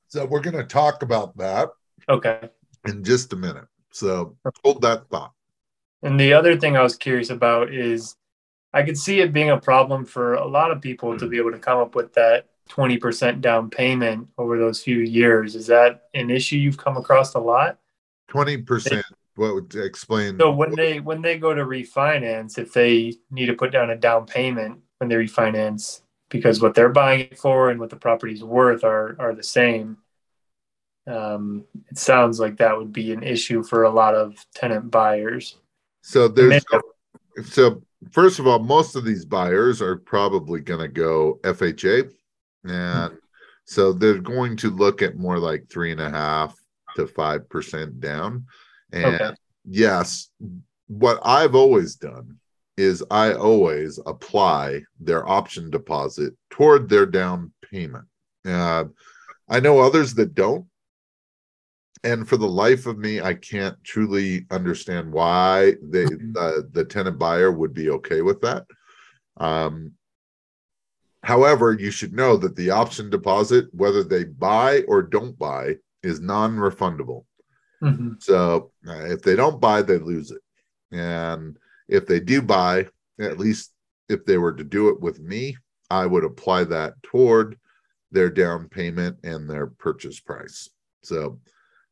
So 0.08 0.26
we're 0.26 0.42
going 0.42 0.58
to 0.58 0.64
talk 0.64 1.04
about 1.04 1.38
that. 1.38 1.70
Okay. 2.10 2.50
In 2.86 3.04
just 3.04 3.34
a 3.34 3.36
minute. 3.36 3.68
So 3.92 4.38
hold 4.64 4.82
that 4.84 5.10
thought. 5.10 5.34
And 6.04 6.20
the 6.20 6.34
other 6.34 6.58
thing 6.58 6.78
I 6.78 6.84
was 6.84 6.96
curious 6.96 7.30
about 7.30 7.74
is 7.74 8.16
I 8.74 8.84
could 8.84 8.98
see 8.98 9.20
it 9.20 9.34
being 9.34 9.50
a 9.50 9.60
problem 9.60 10.06
for 10.06 10.36
a 10.36 10.48
lot 10.48 10.72
of 10.72 10.82
people 10.82 11.18
to 11.18 11.26
hmm. 11.26 11.32
be 11.32 11.38
able 11.38 11.52
to 11.52 11.60
come 11.60 11.80
up 11.80 11.96
with 11.96 12.14
that 12.14 12.48
20% 12.70 13.42
down 13.42 13.70
payment 13.70 14.28
over 14.38 14.58
those 14.58 14.82
few 14.82 15.00
years. 15.00 15.56
Is 15.56 15.68
that 15.68 16.04
an 16.14 16.30
issue 16.30 16.58
you've 16.58 16.78
come 16.78 16.98
across 16.98 17.34
a 17.34 17.40
lot? 17.40 17.80
20%. 18.30 19.02
What 19.36 19.54
would 19.54 19.76
explain? 19.76 20.40
So 20.40 20.52
when 20.52 20.76
they 20.76 21.00
when 21.00 21.22
they 21.22 21.38
go 21.38 21.54
to 21.54 21.64
refinance, 21.64 22.58
if 22.58 22.74
they 22.74 23.14
need 23.30 23.46
to 23.46 23.54
put 23.54 23.72
down 23.72 23.92
a 23.92 23.96
down 23.96 24.26
payment 24.26 24.80
when 24.98 25.10
they 25.10 25.16
refinance, 25.16 26.02
because 26.30 26.60
what 26.60 26.74
they're 26.74 26.90
buying 26.90 27.20
it 27.20 27.38
for 27.38 27.70
and 27.70 27.80
what 27.80 27.92
the 27.92 27.98
property's 27.98 28.44
worth 28.44 28.84
are 28.84 29.16
are 29.20 29.36
the 29.36 29.44
same. 29.44 29.98
Um, 31.08 31.64
it 31.90 31.98
sounds 31.98 32.40
like 32.40 32.58
that 32.58 32.78
would 32.78 32.92
be 32.92 33.14
an 33.14 33.24
issue 33.24 33.64
for 33.64 33.84
a 33.84 33.90
lot 33.90 34.14
of 34.14 34.36
tenant 34.54 34.92
buyers. 34.92 35.58
So 36.02 36.28
there's 36.28 36.64
so 37.46 37.82
first 38.12 38.40
of 38.40 38.48
all, 38.48 38.60
most 38.60 38.96
of 38.96 39.06
these 39.06 39.26
buyers 39.26 39.82
are 39.82 39.98
probably 39.98 40.62
going 40.62 40.82
to 40.82 40.88
go 40.88 41.40
FHA, 41.44 42.12
and 42.66 43.18
so 43.66 43.94
they're 43.94 44.20
going 44.20 44.58
to 44.58 44.70
look 44.70 45.02
at 45.02 45.18
more 45.18 45.40
like 45.40 45.70
three 45.70 45.92
and 45.92 46.02
a 46.02 46.10
half 46.10 46.56
to 46.96 47.08
five 47.08 47.50
percent 47.50 48.00
down. 48.00 48.46
And 48.92 49.16
okay. 49.16 49.36
yes, 49.66 50.30
what 50.88 51.20
I've 51.24 51.56
always 51.56 51.96
done 51.96 52.38
is 52.78 53.04
I 53.10 53.34
always 53.34 54.00
apply 54.06 54.82
their 55.00 55.28
option 55.28 55.70
deposit 55.70 56.34
toward 56.50 56.90
their 56.90 57.06
down 57.06 57.52
payment. 57.72 58.06
Uh, 58.46 58.86
I 59.50 59.60
know 59.60 59.80
others 59.80 60.14
that 60.16 60.36
don't. 60.36 60.66
And 62.04 62.28
for 62.28 62.38
the 62.38 62.48
life 62.48 62.86
of 62.86 62.98
me, 62.98 63.22
I 63.22 63.34
can't 63.34 63.82
truly 63.84 64.46
understand 64.52 65.12
why 65.12 65.74
they, 65.82 66.06
the, 66.06 66.68
the 66.72 66.86
tenant 66.86 67.18
buyer 67.18 67.52
would 67.52 67.74
be 67.74 67.90
okay 67.90 68.22
with 68.22 68.42
that. 68.42 68.66
Um, 69.38 69.94
however, 71.24 71.74
you 71.74 71.92
should 71.92 72.14
know 72.14 72.38
that 72.38 72.56
the 72.56 72.70
option 72.72 73.10
deposit, 73.10 73.66
whether 73.72 74.04
they 74.04 74.26
buy 74.26 74.82
or 74.88 75.02
don't 75.02 75.38
buy, 75.38 75.76
is 76.04 76.20
non 76.20 76.56
refundable. 76.56 77.26
Mm-hmm. 77.82 78.14
So 78.20 78.72
uh, 78.88 79.06
if 79.06 79.22
they 79.22 79.36
don't 79.36 79.60
buy, 79.60 79.82
they 79.82 79.98
lose 79.98 80.32
it. 80.32 80.42
And 80.92 81.58
if 81.88 82.06
they 82.06 82.20
do 82.20 82.42
buy, 82.42 82.88
at 83.20 83.38
least 83.38 83.74
if 84.10 84.26
they 84.26 84.38
were 84.38 84.54
to 84.54 84.64
do 84.64 84.90
it 84.90 85.02
with 85.02 85.20
me, 85.20 85.58
I 85.90 86.06
would 86.06 86.24
apply 86.24 86.66
that 86.66 87.02
toward 87.04 87.58
their 88.12 88.30
down 88.30 88.70
payment 88.70 89.18
and 89.24 89.50
their 89.50 89.68
purchase 89.68 90.20
price. 90.20 90.70
So 91.04 91.40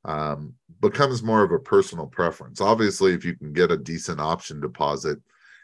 um, 0.05 0.53
becomes 0.81 1.23
more 1.23 1.43
of 1.43 1.51
a 1.51 1.59
personal 1.59 2.05
preference. 2.05 2.61
Obviously, 2.61 3.13
if 3.13 3.25
you 3.25 3.35
can 3.35 3.51
get 3.53 3.71
a 3.71 3.77
decent 3.77 4.19
option 4.19 4.61
deposit 4.61 5.19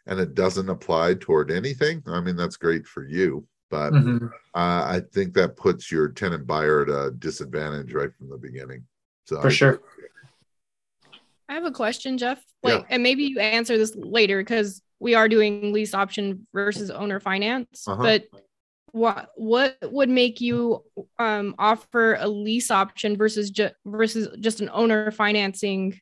and 0.07 0.19
it 0.19 0.33
doesn't 0.33 0.69
apply 0.69 1.13
toward 1.13 1.51
anything, 1.51 2.01
I 2.07 2.19
mean, 2.19 2.35
that's 2.35 2.57
great 2.57 2.85
for 2.85 3.05
you. 3.05 3.45
But 3.69 3.93
mm-hmm. 3.93 4.25
uh, 4.25 4.27
I 4.53 5.01
think 5.13 5.33
that 5.35 5.55
puts 5.55 5.91
your 5.91 6.09
tenant 6.09 6.45
buyer 6.45 6.81
at 6.81 6.89
a 6.89 7.11
disadvantage 7.11 7.93
right 7.93 8.13
from 8.13 8.29
the 8.29 8.37
beginning. 8.37 8.83
So 9.25 9.39
for 9.39 9.47
I, 9.47 9.51
sure. 9.51 9.81
I 11.47 11.53
have 11.53 11.65
a 11.65 11.71
question, 11.71 12.17
Jeff. 12.17 12.43
Like, 12.63 12.81
yeah. 12.81 12.85
and 12.89 13.03
maybe 13.03 13.23
you 13.23 13.39
answer 13.39 13.77
this 13.77 13.95
later 13.95 14.41
because 14.41 14.81
we 14.99 15.15
are 15.15 15.29
doing 15.29 15.71
lease 15.71 15.93
option 15.93 16.47
versus 16.53 16.91
owner 16.91 17.19
finance. 17.19 17.87
Uh-huh. 17.87 18.01
But 18.01 18.25
what 18.91 19.29
what 19.35 19.77
would 19.83 20.09
make 20.09 20.41
you 20.41 20.83
um, 21.19 21.55
offer 21.57 22.15
a 22.19 22.27
lease 22.27 22.71
option 22.71 23.17
versus 23.17 23.49
just 23.49 23.75
versus 23.85 24.29
just 24.39 24.61
an 24.61 24.69
owner 24.71 25.11
financing? 25.11 25.99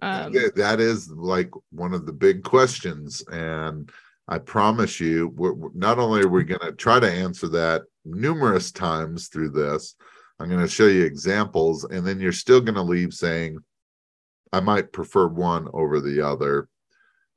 Um, 0.00 0.32
that 0.56 0.80
is 0.80 1.08
like 1.10 1.50
one 1.70 1.94
of 1.94 2.06
the 2.06 2.12
big 2.12 2.42
questions, 2.42 3.22
and 3.30 3.90
I 4.28 4.38
promise 4.38 4.98
you, 4.98 5.28
we're, 5.28 5.54
not 5.74 5.98
only 5.98 6.22
are 6.22 6.28
we 6.28 6.44
going 6.44 6.60
to 6.60 6.72
try 6.72 6.98
to 6.98 7.10
answer 7.10 7.48
that 7.48 7.82
numerous 8.04 8.72
times 8.72 9.28
through 9.28 9.50
this, 9.50 9.94
I'm 10.40 10.48
going 10.48 10.60
to 10.60 10.68
show 10.68 10.86
you 10.86 11.04
examples, 11.04 11.84
and 11.84 12.06
then 12.06 12.18
you're 12.18 12.32
still 12.32 12.60
going 12.60 12.74
to 12.74 12.82
leave 12.82 13.12
saying, 13.12 13.58
I 14.52 14.60
might 14.60 14.92
prefer 14.92 15.28
one 15.28 15.68
over 15.72 16.00
the 16.00 16.20
other, 16.20 16.68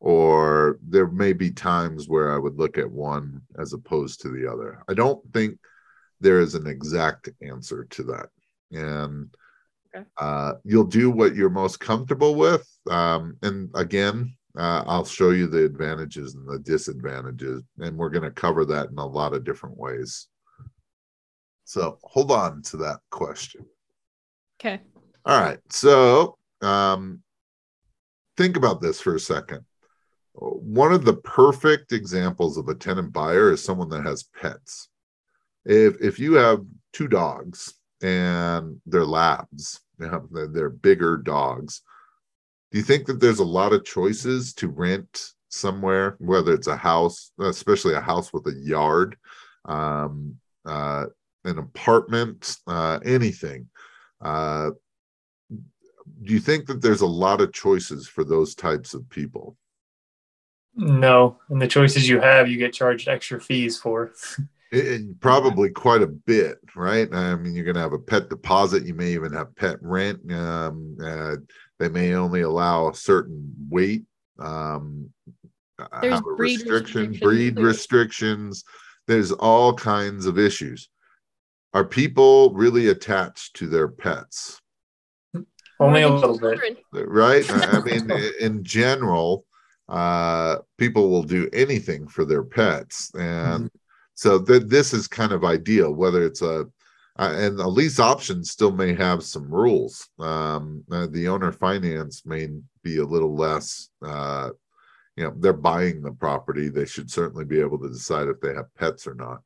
or 0.06 0.78
there 0.88 1.08
may 1.08 1.34
be 1.34 1.50
times 1.50 2.08
where 2.08 2.32
I 2.32 2.38
would 2.38 2.60
look 2.60 2.78
at 2.78 2.90
one 2.90 3.42
as 3.58 3.74
opposed 3.74 4.22
to 4.22 4.30
the 4.30 4.48
other. 4.48 4.84
I 4.88 4.94
don't 4.94 5.20
think 5.34 5.58
there 6.22 6.40
is 6.40 6.54
an 6.54 6.68
exact 6.68 7.28
answer 7.42 7.86
to 7.86 8.04
that. 8.04 8.28
And 8.72 9.36
okay. 9.96 10.06
uh, 10.20 10.54
you'll 10.64 10.84
do 10.84 11.10
what 11.10 11.36
you're 11.36 11.50
most 11.50 11.80
comfortable 11.80 12.36
with. 12.36 12.72
Um, 12.88 13.38
and 13.42 13.72
again, 13.74 14.36
uh, 14.56 14.84
I'll 14.86 15.06
show 15.06 15.32
you 15.32 15.48
the 15.48 15.66
advantages 15.66 16.36
and 16.36 16.48
the 16.48 16.60
disadvantages, 16.60 17.64
and 17.80 17.98
we're 17.98 18.12
going 18.12 18.24
to 18.26 18.32
cover 18.32 18.64
that 18.64 18.92
in 18.92 19.00
a 19.00 19.06
lot 19.06 19.34
of 19.34 19.44
different 19.44 19.76
ways. 19.76 20.28
So 21.64 21.98
hold 22.04 22.32
on 22.32 22.62
to 22.62 22.78
that 22.78 23.00
question. 23.10 23.66
Okay. 24.62 24.82
All 25.26 25.42
right. 25.42 25.58
So 25.72 26.38
um, 26.62 27.24
think 28.38 28.56
about 28.56 28.82
this 28.82 29.02
for 29.02 29.16
a 29.16 29.20
second. 29.20 29.66
One 30.38 30.92
of 30.92 31.06
the 31.06 31.16
perfect 31.16 31.94
examples 31.94 32.58
of 32.58 32.68
a 32.68 32.76
tenant 32.76 33.14
buyer 33.14 33.52
is 33.54 33.64
someone 33.64 33.90
that 33.90 34.06
has 34.06 34.24
pets. 34.24 34.90
If 35.66 36.02
if 36.02 36.20
you 36.20 36.34
have 36.34 36.66
two 36.94 37.08
dogs 37.08 37.74
and 38.02 38.80
they're 38.86 39.06
labs, 39.06 39.82
they're, 39.98 40.22
they're 40.32 40.70
bigger 40.70 41.18
dogs, 41.18 41.82
do 42.72 42.78
you 42.78 42.84
think 42.84 43.06
that 43.08 43.20
there's 43.20 43.40
a 43.40 43.46
lot 43.46 43.74
of 43.74 43.86
choices 43.86 44.54
to 44.56 44.68
rent 44.68 45.32
somewhere, 45.48 46.18
whether 46.20 46.54
it's 46.54 46.68
a 46.68 46.76
house, 46.76 47.32
especially 47.40 47.94
a 47.94 48.02
house 48.02 48.34
with 48.34 48.46
a 48.48 48.54
yard, 48.54 49.16
um, 49.64 50.36
uh, 50.66 51.06
an 51.46 51.58
apartment, 51.58 52.58
uh, 52.68 53.00
anything? 53.06 53.70
Uh, 54.22 54.72
do 56.24 56.34
you 56.34 56.40
think 56.40 56.66
that 56.66 56.82
there's 56.82 57.02
a 57.02 57.08
lot 57.08 57.42
of 57.42 57.54
choices 57.54 58.08
for 58.08 58.24
those 58.24 58.56
types 58.56 58.94
of 58.94 59.10
people? 59.10 59.56
No, 60.76 61.38
and 61.50 61.62
the 61.62 61.68
choices 61.68 62.08
you 62.08 62.20
have, 62.20 62.50
you 62.50 62.58
get 62.58 62.74
charged 62.74 63.08
extra 63.08 63.40
fees 63.40 63.78
for. 63.78 64.12
it, 64.72 64.88
it, 64.88 65.20
probably 65.22 65.70
quite 65.70 66.02
a 66.02 66.08
bit, 66.08 66.60
right? 66.76 67.08
I 67.14 67.36
mean, 67.36 67.56
you're 67.56 67.64
going 67.64 67.76
to 67.76 67.82
have 67.82 67.94
a 67.94 68.00
pet 68.00 68.30
deposit. 68.30 68.86
You 68.86 68.94
may 68.94 69.12
even 69.12 69.32
have 69.32 69.56
pet 69.56 69.78
rent. 69.82 70.32
Um, 70.32 70.98
uh, 71.02 71.38
they 71.80 71.88
may 71.90 72.14
only 72.16 72.42
allow 72.42 72.90
a 72.90 72.96
certain 72.96 73.54
weight. 73.70 74.04
Um, 74.38 75.12
There's 76.02 76.22
breed 76.22 76.60
restriction, 76.60 77.12
restrictions. 77.12 77.20
breed 77.20 77.60
restrictions. 77.60 78.64
There's 79.08 79.32
all 79.32 79.74
kinds 79.74 80.26
of 80.26 80.38
issues. 80.38 80.90
Are 81.74 81.86
people 81.86 82.54
really 82.54 82.88
attached 82.88 83.56
to 83.58 83.68
their 83.68 83.88
pets? 83.88 84.62
Only 85.80 86.04
a 86.04 86.10
little 86.10 86.40
bit. 86.40 86.78
Right? 86.92 87.46
I 87.50 87.80
mean, 87.86 88.10
in 88.40 88.64
general, 88.64 89.46
uh, 89.88 90.58
people 90.78 91.10
will 91.10 91.24
do 91.24 91.50
anything 91.54 92.08
for 92.08 92.26
their 92.26 92.44
pets. 92.44 93.12
And 93.14 93.66
mm-hmm. 93.66 93.78
so 94.16 94.42
th- 94.42 94.64
this 94.64 94.94
is 94.94 95.08
kind 95.08 95.32
of 95.32 95.44
ideal, 95.44 95.94
whether 95.94 96.24
it's 96.26 96.42
a, 96.42 96.66
uh, 97.18 97.34
and 97.34 97.58
the 97.58 97.68
lease 97.68 98.00
option 98.00 98.44
still 98.44 98.72
may 98.72 98.94
have 98.94 99.24
some 99.24 99.50
rules. 99.50 100.10
Um, 100.20 100.84
uh, 100.92 101.08
the 101.10 101.28
owner 101.28 101.52
finance 101.52 102.26
may 102.26 102.50
be 102.84 102.98
a 102.98 103.06
little 103.06 103.36
less. 103.36 103.90
Uh, 104.06 104.50
you 105.16 105.24
know, 105.24 105.34
they're 105.38 105.54
buying 105.54 106.02
the 106.02 106.12
property. 106.12 106.68
They 106.68 106.86
should 106.86 107.10
certainly 107.10 107.46
be 107.46 107.62
able 107.62 107.80
to 107.80 107.90
decide 107.90 108.28
if 108.28 108.42
they 108.42 108.54
have 108.54 108.74
pets 108.76 109.08
or 109.08 109.16
not. 109.16 109.42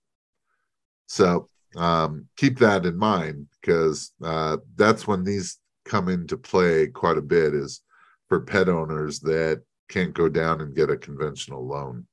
So 1.06 1.48
um, 1.76 2.28
keep 2.38 2.58
that 2.60 2.86
in 2.86 2.98
mind 2.98 3.48
because 3.62 4.12
uh, 4.24 4.58
that's 4.76 5.06
when 5.06 5.24
these 5.24 5.60
come 5.86 6.10
into 6.10 6.38
play 6.38 6.88
quite 6.88 7.18
a 7.18 7.22
bit. 7.22 7.54
Is 7.54 7.82
for 8.30 8.40
pet 8.40 8.70
owners 8.70 9.20
that 9.22 9.62
can't 9.90 10.14
go 10.14 10.30
down 10.30 10.62
and 10.62 10.76
get 10.76 10.90
a 10.90 10.98
conventional 10.98 11.66
loan. 11.66 12.06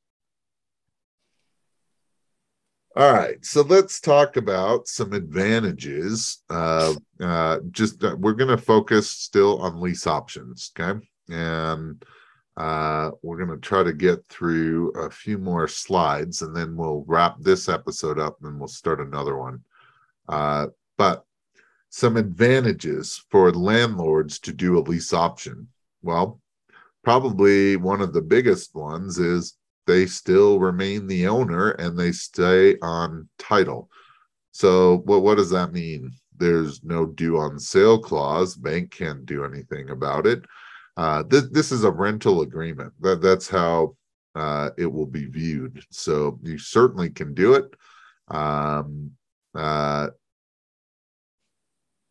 All 2.97 3.13
right, 3.13 3.45
so 3.45 3.61
let's 3.61 4.01
talk 4.01 4.39
about 4.39 4.89
some 4.89 5.13
advantages. 5.13 6.43
Uh, 6.49 6.95
uh, 7.21 7.59
just 7.71 8.03
uh, 8.03 8.17
we're 8.19 8.33
going 8.33 8.57
to 8.57 8.63
focus 8.63 9.11
still 9.11 9.61
on 9.61 9.83
lease 9.83 10.07
options, 10.07 10.73
okay? 10.81 10.99
And 11.29 12.03
uh, 12.57 13.11
we're 13.23 13.37
going 13.37 13.51
to 13.51 13.59
try 13.59 13.83
to 13.83 13.93
get 13.93 14.27
through 14.31 14.93
a 14.93 15.11
few 15.11 15.37
more 15.37 15.69
slides, 15.69 16.41
and 16.41 16.57
then 16.57 16.75
we'll 16.75 17.05
wrap 17.07 17.37
this 17.39 17.69
episode 17.69 18.19
up, 18.19 18.39
and 18.43 18.59
we'll 18.59 18.67
start 18.67 19.03
another 19.03 19.37
one. 19.37 19.63
Uh, 20.27 20.69
but 20.97 21.27
some 21.91 22.17
advantages 22.17 23.23
for 23.31 23.53
landlords 23.53 24.39
to 24.39 24.55
do 24.55 24.79
a 24.79 24.81
lease 24.81 25.13
option. 25.13 25.69
Well, 26.01 26.41
probably 27.07 27.77
one 27.77 28.01
of 28.01 28.13
the 28.13 28.21
biggest 28.21 28.75
ones 28.75 29.17
is 29.21 29.57
they 29.87 30.07
still 30.07 30.59
remain 30.59 31.07
the 31.07 31.29
owner 31.29 31.71
and 31.71 31.97
they 31.97 32.11
stay 32.11 32.77
on 32.83 33.29
title. 33.39 33.89
So 34.51 35.03
what 35.05 35.23
what 35.23 35.37
does 35.37 35.51
that 35.51 35.73
mean? 35.73 36.11
There's 36.37 36.83
no 36.83 37.07
due 37.07 37.39
on 37.39 37.61
sale 37.61 38.01
clause. 38.01 38.57
Bank 38.57 38.91
can't 38.91 39.25
do 39.25 39.45
anything 39.45 39.91
about 39.91 40.27
it. 40.27 40.45
Uh, 40.97 41.23
this 41.23 41.45
this 41.53 41.71
is 41.71 41.85
a 41.85 41.91
rental 41.93 42.41
agreement. 42.41 42.93
That 42.99 43.23
that's 43.23 43.49
how 43.49 43.95
uh, 44.35 44.71
it 44.77 44.93
will 44.93 45.07
be 45.07 45.27
viewed. 45.27 45.85
So 45.93 46.41
you 46.43 46.59
certainly 46.59 47.11
can 47.11 47.35
do 47.35 47.55
it. 47.55 47.73
Um, 48.27 49.13
uh, 49.55 50.09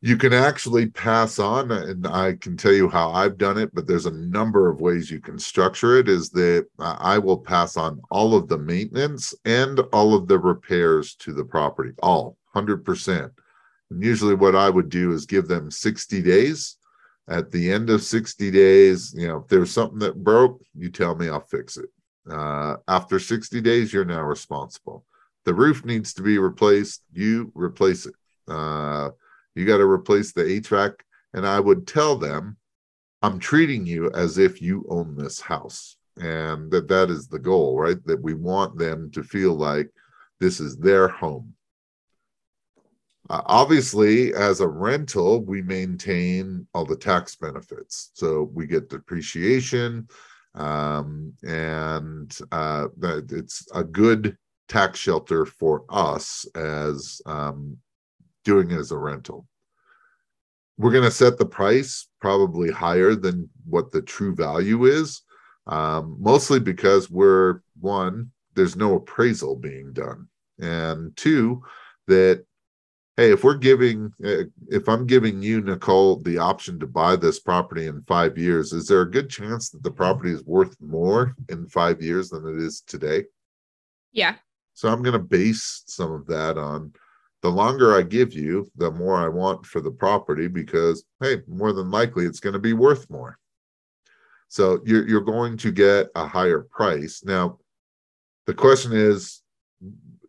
you 0.01 0.17
can 0.17 0.33
actually 0.33 0.87
pass 0.87 1.39
on 1.39 1.71
and 1.71 2.05
i 2.07 2.33
can 2.33 2.55
tell 2.55 2.73
you 2.73 2.89
how 2.89 3.11
i've 3.11 3.37
done 3.37 3.57
it 3.57 3.73
but 3.73 3.87
there's 3.87 4.05
a 4.05 4.11
number 4.11 4.69
of 4.69 4.81
ways 4.81 5.09
you 5.09 5.19
can 5.19 5.39
structure 5.39 5.97
it 5.97 6.07
is 6.07 6.29
that 6.29 6.67
i 6.79 7.17
will 7.17 7.37
pass 7.37 7.77
on 7.77 7.99
all 8.11 8.35
of 8.35 8.47
the 8.47 8.57
maintenance 8.57 9.33
and 9.45 9.79
all 9.91 10.13
of 10.13 10.27
the 10.27 10.37
repairs 10.37 11.15
to 11.15 11.33
the 11.33 11.43
property 11.43 11.91
all 12.03 12.37
100% 12.55 13.31
and 13.91 14.03
usually 14.03 14.35
what 14.35 14.55
i 14.55 14.69
would 14.69 14.89
do 14.89 15.11
is 15.11 15.25
give 15.25 15.47
them 15.47 15.71
60 15.71 16.21
days. 16.21 16.77
At 17.27 17.49
the 17.51 17.71
end 17.71 17.89
of 17.89 18.03
60 18.03 18.51
days 18.51 19.13
you 19.17 19.27
know 19.27 19.37
if 19.37 19.47
there's 19.47 19.71
something 19.71 19.99
that 19.99 20.23
broke 20.23 20.61
you 20.75 20.89
tell 20.89 21.15
me 21.15 21.29
i'll 21.29 21.39
fix 21.39 21.77
it. 21.77 21.89
Uh, 22.29 22.77
after 22.87 23.19
60 23.19 23.61
days 23.61 23.93
you're 23.93 24.05
now 24.05 24.21
responsible. 24.21 25.05
The 25.45 25.53
roof 25.53 25.85
needs 25.85 26.13
to 26.15 26.21
be 26.21 26.37
replaced 26.37 27.01
you 27.13 27.51
replace 27.55 28.05
it. 28.05 28.13
Uh, 28.47 29.09
you 29.55 29.65
got 29.65 29.77
to 29.77 29.89
replace 29.89 30.31
the 30.31 30.43
HVAC. 30.43 30.95
And 31.33 31.45
I 31.45 31.59
would 31.59 31.87
tell 31.87 32.15
them, 32.15 32.57
I'm 33.21 33.39
treating 33.39 33.85
you 33.85 34.11
as 34.11 34.37
if 34.37 34.61
you 34.61 34.85
own 34.89 35.15
this 35.15 35.39
house. 35.39 35.97
And 36.17 36.71
that 36.71 36.87
that 36.87 37.09
is 37.09 37.27
the 37.27 37.39
goal, 37.39 37.77
right? 37.77 37.97
That 38.05 38.21
we 38.21 38.33
want 38.33 38.77
them 38.77 39.11
to 39.11 39.23
feel 39.23 39.53
like 39.53 39.89
this 40.39 40.59
is 40.59 40.77
their 40.77 41.07
home. 41.07 41.53
Uh, 43.29 43.41
obviously, 43.45 44.33
as 44.35 44.59
a 44.59 44.67
rental, 44.67 45.41
we 45.43 45.61
maintain 45.61 46.67
all 46.73 46.85
the 46.85 46.95
tax 46.95 47.35
benefits. 47.35 48.11
So 48.13 48.51
we 48.53 48.67
get 48.67 48.89
depreciation, 48.89 50.07
um, 50.53 51.33
and 51.43 52.37
uh, 52.51 52.87
it's 53.01 53.67
a 53.73 53.83
good 53.83 54.37
tax 54.69 54.99
shelter 54.99 55.45
for 55.45 55.85
us 55.89 56.45
as 56.55 57.19
um, 57.25 57.77
doing 58.45 58.71
it 58.71 58.77
as 58.77 58.91
a 58.91 58.97
rental. 58.97 59.45
We're 60.77 60.91
going 60.91 61.03
to 61.03 61.11
set 61.11 61.37
the 61.37 61.45
price 61.45 62.07
probably 62.21 62.71
higher 62.71 63.15
than 63.15 63.49
what 63.65 63.91
the 63.91 64.01
true 64.01 64.33
value 64.33 64.85
is, 64.85 65.21
um, 65.67 66.17
mostly 66.19 66.59
because 66.59 67.09
we're 67.09 67.61
one, 67.79 68.31
there's 68.53 68.75
no 68.77 68.95
appraisal 68.95 69.57
being 69.57 69.91
done, 69.91 70.29
and 70.59 71.15
two, 71.17 71.63
that 72.07 72.45
hey, 73.17 73.31
if 73.31 73.43
we're 73.43 73.55
giving, 73.55 74.11
uh, 74.25 74.43
if 74.67 74.89
I'm 74.89 75.05
giving 75.05 75.41
you, 75.41 75.61
Nicole, 75.61 76.17
the 76.17 76.37
option 76.37 76.79
to 76.79 76.87
buy 76.87 77.15
this 77.15 77.39
property 77.39 77.87
in 77.87 78.03
five 78.03 78.37
years, 78.37 78.73
is 78.73 78.87
there 78.87 79.01
a 79.01 79.09
good 79.09 79.29
chance 79.29 79.69
that 79.69 79.83
the 79.83 79.91
property 79.91 80.31
is 80.31 80.43
worth 80.43 80.75
more 80.81 81.33
in 81.49 81.67
five 81.67 82.01
years 82.01 82.29
than 82.29 82.45
it 82.45 82.61
is 82.61 82.81
today? 82.81 83.23
Yeah. 84.11 84.35
So 84.73 84.89
I'm 84.89 85.01
going 85.01 85.13
to 85.13 85.19
base 85.19 85.83
some 85.87 86.11
of 86.11 86.27
that 86.27 86.57
on 86.57 86.91
the 87.45 87.51
longer 87.51 87.95
I 87.95 88.01
give 88.01 88.33
you, 88.33 88.71
the 88.75 88.89
more 88.89 89.17
I 89.17 89.27
want 89.27 89.67
for 89.67 89.79
the 89.79 89.91
property 89.91 90.47
because, 90.47 91.05
hey, 91.21 91.43
more 91.47 91.73
than 91.73 91.91
likely 91.91 92.25
it's 92.25 92.39
going 92.39 92.53
to 92.53 92.59
be 92.59 92.73
worth 92.73 93.07
more. 93.07 93.37
So 94.47 94.79
you're, 94.83 95.07
you're 95.07 95.21
going 95.21 95.55
to 95.57 95.71
get 95.71 96.07
a 96.15 96.25
higher 96.25 96.61
price. 96.71 97.23
Now, 97.23 97.59
the 98.47 98.55
question 98.55 98.93
is, 98.93 99.43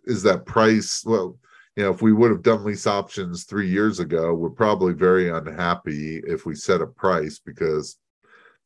is 0.05 0.23
that 0.25 0.45
price, 0.45 1.05
well, 1.07 1.39
you 1.75 1.85
know, 1.85 1.91
if 1.91 2.03
we 2.03 2.13
would 2.13 2.31
have 2.31 2.43
done 2.43 2.65
lease 2.65 2.87
options 2.87 3.45
three 3.45 3.71
years 3.71 3.99
ago, 3.99 4.35
we're 4.35 4.51
probably 4.51 4.93
very 4.93 5.31
unhappy 5.31 6.21
if 6.27 6.45
we 6.45 6.55
set 6.55 6.83
a 6.83 6.87
price 6.87 7.39
because 7.39 7.97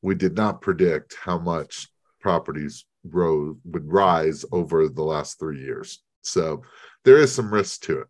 we 0.03 0.17
did 0.17 0.35
not 0.35 0.61
predict 0.61 1.15
how 1.23 1.39
much 1.39 1.87
properties 2.21 2.85
rose 3.05 3.55
would 3.65 3.87
rise 3.87 4.45
over 4.51 4.89
the 4.89 5.05
last 5.05 5.39
three 5.39 5.61
years. 5.61 6.03
So 6.23 6.63
there 7.05 7.19
is 7.19 7.33
some 7.33 7.55
risk 7.55 7.83
to 7.83 8.01
it. 8.01 8.09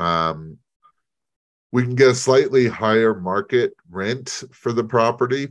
Um, 0.00 0.56
we 1.72 1.82
can 1.82 1.94
get 1.94 2.08
a 2.08 2.14
slightly 2.14 2.66
higher 2.66 3.14
market 3.14 3.74
rent 3.90 4.44
for 4.50 4.72
the 4.72 4.82
property. 4.82 5.48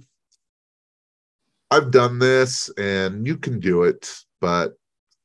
I've 1.72 1.92
done 1.92 2.18
this 2.18 2.70
and 2.78 3.26
you 3.28 3.38
can 3.38 3.60
do 3.60 3.84
it, 3.84 4.12
but 4.42 4.74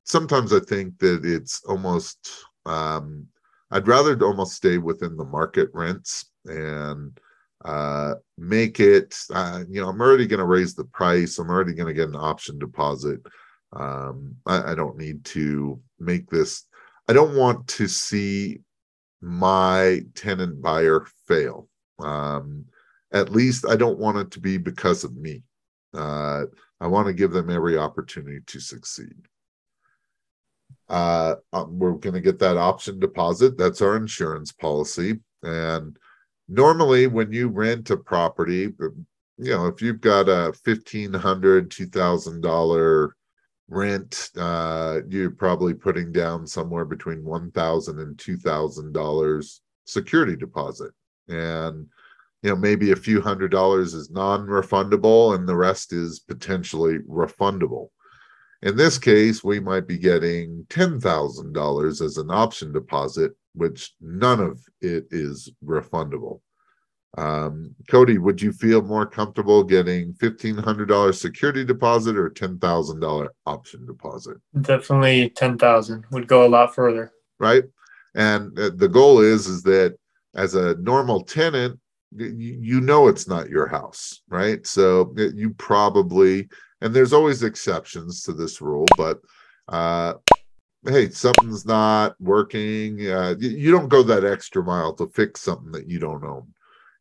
sometimes 0.05 0.53
I 0.53 0.61
think 0.61 0.99
that 0.99 1.25
it's 1.25 1.65
almost, 1.65 2.45
um, 2.67 3.27
I'd 3.71 3.89
rather 3.89 4.23
almost 4.23 4.53
stay 4.53 4.77
within 4.77 5.17
the 5.17 5.25
market 5.25 5.71
rents 5.73 6.27
and 6.45 7.19
uh, 7.65 8.15
make 8.37 8.79
it, 8.79 9.17
uh, 9.33 9.65
you 9.69 9.81
know, 9.81 9.89
I'm 9.89 10.01
already 10.01 10.27
going 10.27 10.39
to 10.39 10.45
raise 10.45 10.75
the 10.75 10.85
price. 10.85 11.39
I'm 11.39 11.49
already 11.49 11.73
going 11.73 11.89
to 11.89 11.95
get 11.95 12.11
an 12.11 12.17
option 12.17 12.59
deposit. 12.59 13.21
Um, 13.73 14.37
I, 14.45 14.73
I 14.73 14.75
don't 14.75 14.99
need 14.99 15.25
to 15.27 15.81
make 15.99 16.29
this, 16.29 16.67
I 17.09 17.15
don't 17.15 17.35
want 17.35 17.67
to 17.69 17.89
see 17.89 18.61
my 19.25 20.01
tenant 20.15 20.61
buyer 20.61 21.07
fail. 21.27 21.69
Um, 21.99 22.67
at 23.13 23.31
least 23.31 23.65
I 23.67 23.77
don't 23.77 23.99
want 23.99 24.19
it 24.19 24.31
to 24.33 24.41
be 24.41 24.59
because 24.59 25.05
of 25.05 25.17
me. 25.17 25.43
Uh, 25.95 26.45
I 26.81 26.87
want 26.87 27.07
to 27.07 27.13
give 27.13 27.31
them 27.31 27.51
every 27.51 27.79
opportunity 27.79 28.41
to 28.47 28.61
succeed. 28.61 29.15
Uh, 30.89 31.37
um, 31.53 31.79
we're 31.79 31.93
going 31.93 32.15
to 32.15 32.21
get 32.21 32.39
that 32.41 32.57
option 32.57 32.99
deposit. 32.99 33.57
That's 33.57 33.81
our 33.81 33.97
insurance 33.97 34.53
policy. 34.53 35.21
And 35.43 35.97
normally, 36.49 37.07
when 37.07 37.33
you 37.33 37.49
rent 37.49 37.91
a 37.91 37.97
property, 37.97 38.73
you 39.39 39.51
know, 39.51 39.67
if 39.67 39.81
you've 39.81 40.01
got 40.01 40.29
a 40.29 40.53
fifteen 40.65 41.13
hundred, 41.13 41.71
two 41.71 41.87
thousand 41.87 42.41
dollar 42.41 43.17
rent 43.69 44.31
uh, 44.37 45.01
you're 45.09 45.31
probably 45.31 45.75
putting 45.75 46.13
down 46.13 46.47
somewhere 46.47 46.85
between 46.85 47.25
one 47.25 47.51
thousand 47.53 47.99
and 47.99 48.19
two 48.19 48.37
thousand 48.37 48.93
dollars 48.93 49.63
security 49.87 50.37
deposit. 50.37 50.93
And 51.29 51.87
you 52.43 52.51
know 52.51 52.57
maybe 52.57 52.93
a 52.93 52.97
few 52.97 53.21
hundred 53.21 53.51
dollars 53.51 53.95
is 53.95 54.11
non-refundable 54.11 55.35
and 55.35 55.49
the 55.49 55.57
rest 55.57 55.93
is 55.93 56.21
potentially 56.21 56.99
refundable. 57.09 57.89
In 58.63 58.77
this 58.77 58.99
case 58.99 59.43
we 59.43 59.61
might 59.61 59.87
be 59.87 59.99
getting 59.99 60.67
$10000 60.71 62.01
as 62.03 62.17
an 62.17 62.31
option 62.31 62.73
deposit 62.73 63.33
which 63.55 63.95
none 64.01 64.41
of 64.41 64.61
it 64.81 65.07
is 65.11 65.51
refundable 65.65 66.41
um, 67.17 67.75
Cody, 67.89 68.19
would 68.19 68.43
you 68.43 68.53
feel 68.53 68.83
more 68.83 69.07
comfortable 69.07 69.63
getting 69.63 70.15
fifteen 70.15 70.57
hundred 70.57 70.87
dollars 70.87 71.21
security 71.21 71.65
deposit 71.65 72.17
or 72.17 72.29
ten 72.29 72.59
thousand 72.59 73.01
dollar 73.01 73.33
option 73.47 73.87
deposit? 73.87 74.39
Definitely 74.61 75.31
ten 75.31 75.57
thousand 75.57 76.05
would 76.11 76.27
go 76.27 76.47
a 76.47 76.49
lot 76.49 76.75
further. 76.75 77.13
Right, 77.39 77.65
and 78.15 78.59
uh, 78.59 78.71
the 78.75 78.89
goal 78.89 79.21
is 79.21 79.47
is 79.47 79.63
that 79.63 79.97
as 80.35 80.55
a 80.57 80.75
normal 80.77 81.23
tenant, 81.23 81.79
you, 82.17 82.59
you 82.61 82.81
know 82.81 83.07
it's 83.07 83.29
not 83.29 83.49
your 83.49 83.69
house, 83.69 84.23
right? 84.29 84.67
So 84.67 85.15
you 85.17 85.51
probably 85.51 86.49
and 86.81 86.93
there's 86.93 87.13
always 87.13 87.43
exceptions 87.43 88.23
to 88.25 88.33
this 88.33 88.61
rule, 88.61 88.87
but 88.97 89.21
uh, 89.69 90.15
hey, 90.85 91.09
something's 91.11 91.65
not 91.65 92.15
working. 92.21 93.09
Uh, 93.09 93.37
you, 93.39 93.51
you 93.51 93.71
don't 93.71 93.89
go 93.89 94.03
that 94.03 94.25
extra 94.25 94.63
mile 94.63 94.93
to 94.95 95.07
fix 95.07 95.41
something 95.41 95.73
that 95.73 95.89
you 95.89 95.99
don't 95.99 96.25
own. 96.25 96.53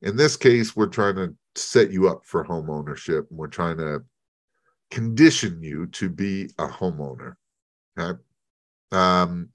In 0.03 0.17
this 0.17 0.35
case, 0.35 0.75
we're 0.75 0.87
trying 0.87 1.15
to 1.15 1.33
set 1.55 1.91
you 1.91 2.09
up 2.09 2.25
for 2.25 2.43
home 2.43 2.69
ownership 2.69 3.25
and 3.29 3.39
we're 3.39 3.47
trying 3.47 3.77
to 3.77 4.03
condition 4.91 5.63
you 5.63 5.87
to 5.87 6.09
be 6.09 6.49
a 6.59 6.67
homeowner. 6.67 7.35
Okay. 7.97 8.19
Um, 8.91 9.49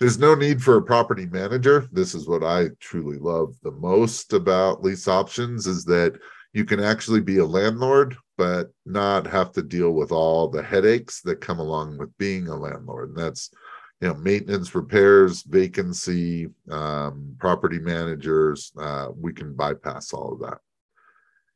there's 0.00 0.18
no 0.18 0.34
need 0.34 0.62
for 0.62 0.76
a 0.76 0.82
property 0.82 1.26
manager. 1.26 1.88
This 1.92 2.14
is 2.14 2.26
what 2.26 2.42
I 2.42 2.68
truly 2.80 3.18
love 3.18 3.54
the 3.62 3.70
most 3.72 4.32
about 4.32 4.82
lease 4.82 5.06
options 5.06 5.66
is 5.66 5.84
that 5.84 6.18
you 6.52 6.64
can 6.64 6.80
actually 6.80 7.20
be 7.20 7.38
a 7.38 7.44
landlord, 7.44 8.16
but 8.36 8.72
not 8.84 9.26
have 9.26 9.52
to 9.52 9.62
deal 9.62 9.92
with 9.92 10.12
all 10.12 10.48
the 10.48 10.62
headaches 10.62 11.20
that 11.22 11.40
come 11.40 11.58
along 11.58 11.98
with 11.98 12.16
being 12.18 12.48
a 12.48 12.56
landlord. 12.56 13.10
And 13.10 13.18
that's, 13.18 13.50
you 14.00 14.08
know, 14.08 14.14
maintenance, 14.14 14.74
repairs, 14.74 15.42
vacancy, 15.42 16.48
um, 16.70 17.34
property 17.38 17.78
managers. 17.78 18.72
Uh, 18.78 19.08
we 19.18 19.32
can 19.32 19.54
bypass 19.54 20.12
all 20.12 20.34
of 20.34 20.40
that. 20.40 20.58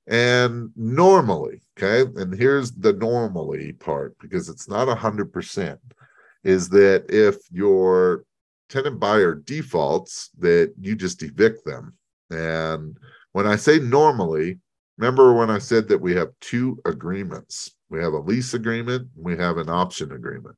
And 0.07 0.70
normally, 0.74 1.61
okay, 1.79 2.11
and 2.20 2.35
here's 2.35 2.72
the 2.72 2.94
normally 2.94 3.72
part 3.72 4.16
because 4.18 4.48
it's 4.48 4.68
not 4.68 4.88
a 4.88 4.94
hundred 4.94 5.33
percent, 5.33 5.79
is 6.42 6.68
that 6.70 7.05
if 7.09 7.37
your 7.53 8.24
tenant 8.68 8.98
buyer 8.98 9.35
defaults, 9.35 10.31
that 10.38 10.72
you 10.81 10.96
just 10.96 11.22
evict 11.22 11.64
them. 11.64 11.94
And 12.31 12.96
when 13.33 13.46
I 13.46 13.57
say 13.57 13.79
normally, 13.79 14.59
remember 14.96 15.35
when 15.35 15.50
I 15.50 15.59
said 15.59 15.88
that 15.88 16.00
we 16.00 16.14
have 16.14 16.29
two 16.40 16.81
agreements. 16.87 17.72
We 17.90 18.00
have 18.00 18.12
a 18.12 18.20
lease 18.20 18.55
agreement, 18.55 19.09
we 19.16 19.37
have 19.37 19.59
an 19.59 19.68
option 19.68 20.12
agreement. 20.12 20.57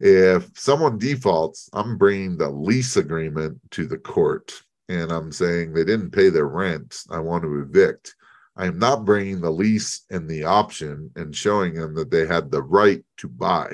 If 0.00 0.58
someone 0.58 0.98
defaults, 0.98 1.68
I'm 1.72 1.98
bringing 1.98 2.36
the 2.36 2.48
lease 2.48 2.96
agreement 2.96 3.58
to 3.72 3.86
the 3.86 3.98
court 3.98 4.62
and 4.88 5.12
I'm 5.12 5.32
saying 5.32 5.72
they 5.72 5.84
didn't 5.84 6.12
pay 6.12 6.30
their 6.30 6.46
rent. 6.46 7.02
I 7.10 7.18
want 7.18 7.42
to 7.44 7.60
evict. 7.60 8.14
I 8.56 8.66
am 8.66 8.78
not 8.78 9.04
bringing 9.04 9.40
the 9.40 9.50
lease 9.50 10.04
and 10.10 10.28
the 10.28 10.44
option 10.44 11.10
and 11.14 11.34
showing 11.34 11.74
them 11.74 11.94
that 11.94 12.10
they 12.10 12.26
had 12.26 12.50
the 12.50 12.62
right 12.62 13.04
to 13.18 13.28
buy. 13.28 13.72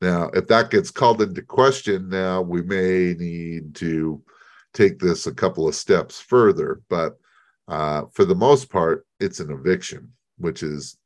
Now, 0.00 0.30
if 0.34 0.48
that 0.48 0.70
gets 0.70 0.90
called 0.90 1.22
into 1.22 1.42
question, 1.42 2.08
now 2.08 2.42
we 2.42 2.62
may 2.62 3.14
need 3.14 3.74
to 3.76 4.22
take 4.74 4.98
this 4.98 5.26
a 5.26 5.34
couple 5.34 5.68
of 5.68 5.76
steps 5.76 6.20
further. 6.20 6.82
But 6.90 7.16
uh, 7.68 8.06
for 8.12 8.24
the 8.24 8.34
most 8.34 8.68
part, 8.68 9.06
it's 9.20 9.38
an 9.38 9.50
eviction, 9.52 10.12
which 10.38 10.62
is 10.62 10.98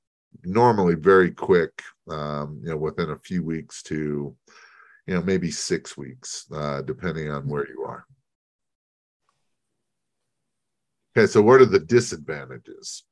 normally 0.45 0.95
very 0.95 1.31
quick, 1.31 1.83
um, 2.09 2.61
you 2.63 2.71
know, 2.71 2.77
within 2.77 3.11
a 3.11 3.19
few 3.19 3.43
weeks 3.43 3.83
to, 3.85 4.35
you 5.07 5.15
know, 5.15 5.23
maybe 5.23 5.51
six 5.51 5.97
weeks, 5.97 6.47
uh, 6.55 6.83
depending 6.83 7.31
on 7.31 7.49
where 7.49 7.67
you 7.69 7.83
are. 7.83 8.07
Okay, 11.17 11.27
so 11.27 11.41
what 11.41 11.61
are 11.61 11.67
the 11.67 11.79
disadvantages? 11.81 13.05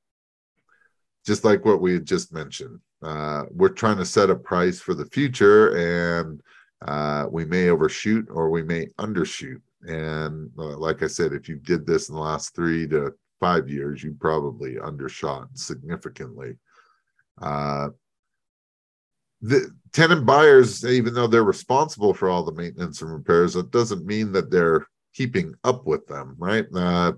Just 1.24 1.44
like 1.44 1.64
what 1.64 1.80
we 1.80 1.94
had 1.94 2.04
just 2.04 2.35
mentioned, 2.35 2.78
uh, 3.02 3.44
we're 3.50 3.70
trying 3.70 3.96
to 3.96 4.04
set 4.04 4.28
a 4.28 4.37
price 4.37 4.78
for 4.78 4.92
the 4.92 5.07
future, 5.07 5.74
and 6.18 6.40
uh, 6.87 7.26
we 7.30 7.46
may 7.46 7.70
overshoot 7.70 8.26
or 8.30 8.50
we 8.50 8.62
may 8.62 8.87
undershoot. 8.98 9.61
And 9.83 10.50
uh, 10.59 10.76
like 10.76 11.02
I 11.02 11.07
said, 11.07 11.33
if 11.33 11.48
you 11.48 11.57
did 11.57 11.87
this 11.87 12.09
in 12.09 12.14
the 12.14 12.20
last 12.20 12.54
three 12.54 12.87
to 12.88 13.14
five 13.40 13.68
years, 13.68 14.02
you 14.02 14.16
probably 14.20 14.78
undershot 14.78 15.48
significantly. 15.54 16.57
Uh, 17.40 17.88
the 19.44 19.70
tenant 19.92 20.24
buyers, 20.24 20.85
even 20.87 21.12
though 21.12 21.26
they're 21.26 21.44
responsible 21.44 22.14
for 22.14 22.30
all 22.30 22.42
the 22.42 22.52
maintenance 22.52 23.02
and 23.02 23.12
repairs, 23.12 23.57
it 23.57 23.70
doesn't 23.70 24.07
mean 24.07 24.33
that 24.33 24.50
they're 24.50 24.87
keeping 25.12 25.54
up 25.64 25.87
with 25.87 26.07
them, 26.07 26.35
right? 26.38 26.66
Uh, 26.74 27.12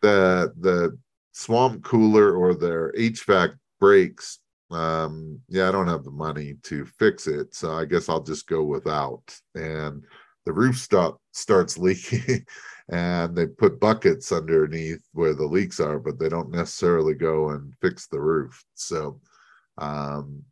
the 0.00 0.52
the 0.60 0.96
swamp 1.32 1.82
cooler 1.82 2.36
or 2.36 2.54
their 2.54 2.92
HVAC 2.92 3.56
breaks, 3.80 4.38
um, 4.70 5.40
yeah, 5.48 5.68
I 5.68 5.72
don't 5.72 5.88
have 5.88 6.04
the 6.04 6.12
money 6.12 6.54
to 6.62 6.84
fix 6.84 7.26
it, 7.26 7.54
so 7.54 7.72
I 7.72 7.86
guess 7.86 8.08
I'll 8.08 8.22
just 8.22 8.46
go 8.46 8.62
without. 8.62 9.36
And 9.56 10.04
the 10.46 10.52
roof 10.52 10.78
stop 10.78 11.20
starts 11.32 11.76
leaking, 11.86 12.46
and 12.88 13.34
they 13.34 13.46
put 13.46 13.80
buckets 13.80 14.30
underneath 14.30 15.02
where 15.12 15.34
the 15.34 15.46
leaks 15.46 15.80
are, 15.80 15.98
but 15.98 16.20
they 16.20 16.28
don't 16.28 16.50
necessarily 16.52 17.14
go 17.14 17.50
and 17.50 17.74
fix 17.82 18.06
the 18.06 18.20
roof. 18.20 18.64
So 18.74 19.20
um, 19.78 20.44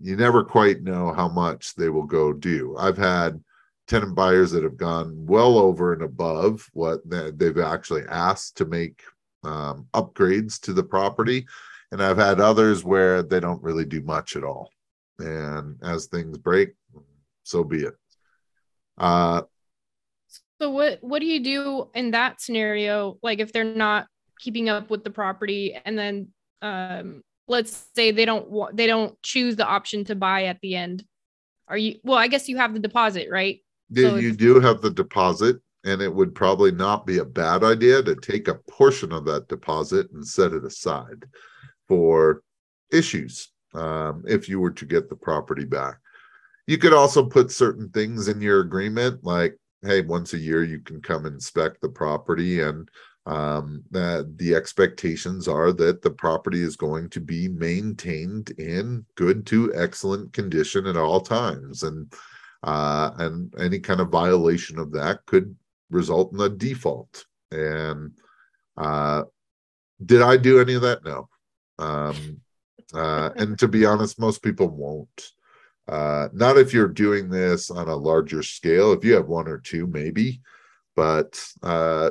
you 0.00 0.16
never 0.16 0.44
quite 0.44 0.82
know 0.82 1.12
how 1.12 1.28
much 1.28 1.74
they 1.74 1.88
will 1.88 2.04
go 2.04 2.32
do. 2.32 2.76
I've 2.78 2.98
had 2.98 3.42
tenant 3.86 4.14
buyers 4.14 4.52
that 4.52 4.62
have 4.62 4.76
gone 4.76 5.26
well 5.26 5.58
over 5.58 5.92
and 5.92 6.02
above 6.02 6.68
what 6.72 7.00
they've 7.04 7.58
actually 7.58 8.02
asked 8.08 8.56
to 8.56 8.64
make 8.64 9.02
um, 9.44 9.86
upgrades 9.94 10.60
to 10.60 10.72
the 10.72 10.82
property. 10.82 11.46
And 11.92 12.02
I've 12.02 12.18
had 12.18 12.40
others 12.40 12.84
where 12.84 13.22
they 13.22 13.40
don't 13.40 13.62
really 13.62 13.84
do 13.84 14.00
much 14.02 14.36
at 14.36 14.44
all. 14.44 14.70
And 15.18 15.76
as 15.82 16.06
things 16.06 16.38
break, 16.38 16.70
so 17.42 17.64
be 17.64 17.82
it. 17.82 17.94
Uh, 18.96 19.42
so 20.60 20.70
what 20.70 20.98
what 21.00 21.20
do 21.20 21.26
you 21.26 21.42
do 21.42 21.90
in 21.94 22.12
that 22.12 22.40
scenario? 22.40 23.18
Like 23.22 23.40
if 23.40 23.52
they're 23.52 23.64
not 23.64 24.06
keeping 24.38 24.68
up 24.68 24.90
with 24.90 25.04
the 25.04 25.10
property, 25.10 25.76
and 25.84 25.98
then 25.98 26.28
um, 26.62 27.22
let's 27.50 27.88
say 27.94 28.12
they 28.12 28.24
don't 28.24 28.48
want 28.48 28.76
they 28.76 28.86
don't 28.86 29.20
choose 29.22 29.56
the 29.56 29.66
option 29.66 30.04
to 30.04 30.14
buy 30.14 30.44
at 30.44 30.60
the 30.62 30.76
end. 30.76 31.04
Are 31.68 31.76
you 31.76 31.96
well? 32.02 32.16
I 32.16 32.28
guess 32.28 32.48
you 32.48 32.56
have 32.56 32.72
the 32.72 32.80
deposit, 32.80 33.28
right? 33.30 33.58
Yeah, 33.90 34.10
so 34.10 34.16
you 34.16 34.32
do 34.32 34.60
have 34.60 34.80
the 34.80 34.90
deposit, 34.90 35.56
and 35.84 36.00
it 36.00 36.14
would 36.14 36.34
probably 36.34 36.70
not 36.70 37.06
be 37.06 37.18
a 37.18 37.24
bad 37.24 37.64
idea 37.64 38.02
to 38.02 38.14
take 38.14 38.48
a 38.48 38.60
portion 38.70 39.12
of 39.12 39.24
that 39.26 39.48
deposit 39.48 40.10
and 40.12 40.26
set 40.26 40.52
it 40.52 40.64
aside 40.64 41.26
for 41.88 42.42
issues 42.92 43.48
um, 43.74 44.24
if 44.26 44.48
you 44.48 44.60
were 44.60 44.70
to 44.70 44.86
get 44.86 45.08
the 45.08 45.16
property 45.16 45.64
back. 45.64 45.98
You 46.66 46.78
could 46.78 46.92
also 46.92 47.24
put 47.24 47.50
certain 47.50 47.88
things 47.90 48.28
in 48.28 48.40
your 48.40 48.60
agreement, 48.60 49.24
like, 49.24 49.56
hey, 49.82 50.02
once 50.02 50.34
a 50.34 50.38
year 50.38 50.62
you 50.62 50.78
can 50.80 51.02
come 51.02 51.26
inspect 51.26 51.80
the 51.80 51.88
property, 51.88 52.60
and 52.60 52.88
um, 53.30 53.84
the 53.92 54.54
expectations 54.56 55.46
are 55.46 55.72
that 55.72 56.02
the 56.02 56.10
property 56.10 56.62
is 56.62 56.74
going 56.74 57.08
to 57.10 57.20
be 57.20 57.46
maintained 57.46 58.50
in 58.58 59.06
good 59.14 59.46
to 59.46 59.72
excellent 59.72 60.32
condition 60.32 60.84
at 60.86 60.96
all 60.96 61.20
times, 61.20 61.84
and 61.84 62.12
uh, 62.64 63.12
and 63.18 63.54
any 63.60 63.78
kind 63.78 64.00
of 64.00 64.08
violation 64.08 64.80
of 64.80 64.90
that 64.92 65.24
could 65.26 65.54
result 65.90 66.32
in 66.32 66.40
a 66.40 66.48
default. 66.48 67.24
And 67.52 68.12
uh, 68.76 69.22
did 70.04 70.22
I 70.22 70.36
do 70.36 70.60
any 70.60 70.74
of 70.74 70.82
that? 70.82 71.04
No. 71.04 71.28
Um, 71.78 72.40
uh, 72.92 73.30
and 73.36 73.56
to 73.60 73.68
be 73.68 73.86
honest, 73.86 74.18
most 74.18 74.42
people 74.42 74.68
won't. 74.68 75.30
Uh, 75.86 76.28
not 76.32 76.58
if 76.58 76.74
you're 76.74 76.88
doing 76.88 77.30
this 77.30 77.70
on 77.70 77.86
a 77.86 77.94
larger 77.94 78.42
scale. 78.42 78.92
If 78.92 79.04
you 79.04 79.14
have 79.14 79.28
one 79.28 79.46
or 79.46 79.58
two, 79.58 79.86
maybe, 79.86 80.40
but 80.96 81.40
uh, 81.62 82.10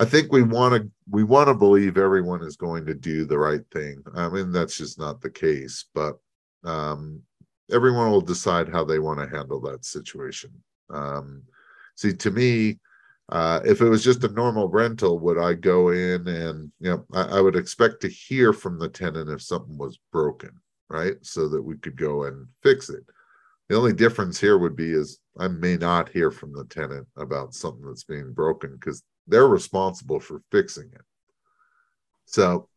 I 0.00 0.06
think 0.06 0.32
we 0.32 0.42
want 0.42 0.74
to 0.74 0.90
we 1.10 1.24
want 1.24 1.48
to 1.48 1.54
believe 1.54 1.98
everyone 1.98 2.42
is 2.42 2.56
going 2.56 2.86
to 2.86 2.94
do 2.94 3.26
the 3.26 3.38
right 3.38 3.60
thing. 3.70 4.02
I 4.14 4.30
mean, 4.30 4.50
that's 4.50 4.78
just 4.78 4.98
not 4.98 5.20
the 5.20 5.28
case, 5.28 5.84
but 5.94 6.18
um, 6.64 7.20
everyone 7.70 8.10
will 8.10 8.22
decide 8.22 8.70
how 8.70 8.82
they 8.82 8.98
want 8.98 9.20
to 9.20 9.36
handle 9.36 9.60
that 9.60 9.84
situation. 9.84 10.50
Um, 10.88 11.42
see, 11.96 12.14
to 12.14 12.30
me, 12.30 12.78
uh, 13.28 13.60
if 13.62 13.82
it 13.82 13.90
was 13.90 14.02
just 14.02 14.24
a 14.24 14.32
normal 14.32 14.68
rental, 14.68 15.18
would 15.18 15.36
I 15.36 15.52
go 15.52 15.90
in 15.90 16.26
and 16.26 16.72
you 16.80 16.90
know 16.90 17.04
I, 17.12 17.36
I, 17.36 17.40
would 17.42 17.54
expect 17.54 18.00
to 18.00 18.08
hear 18.08 18.54
from 18.54 18.78
the 18.78 18.88
tenant 18.88 19.28
if 19.28 19.42
something 19.42 19.76
was 19.76 19.98
broken, 20.12 20.50
right? 20.88 21.16
So 21.20 21.46
that 21.50 21.62
we 21.62 21.76
could 21.76 21.96
go 21.96 22.24
and 22.24 22.46
fix 22.62 22.88
it. 22.88 23.04
The 23.68 23.76
only 23.76 23.92
difference 23.92 24.40
here 24.40 24.56
would 24.56 24.76
be 24.76 24.92
is 24.92 25.20
I 25.38 25.48
may 25.48 25.76
not 25.76 26.08
hear 26.08 26.30
from 26.30 26.54
the 26.54 26.64
tenant 26.64 27.06
about 27.18 27.54
something 27.54 27.84
that's 27.86 28.04
being 28.04 28.32
broken 28.32 28.72
because 28.72 29.02
they're 29.26 29.48
responsible 29.48 30.20
for 30.20 30.42
fixing 30.50 30.90
it. 30.92 31.02
So 32.26 32.68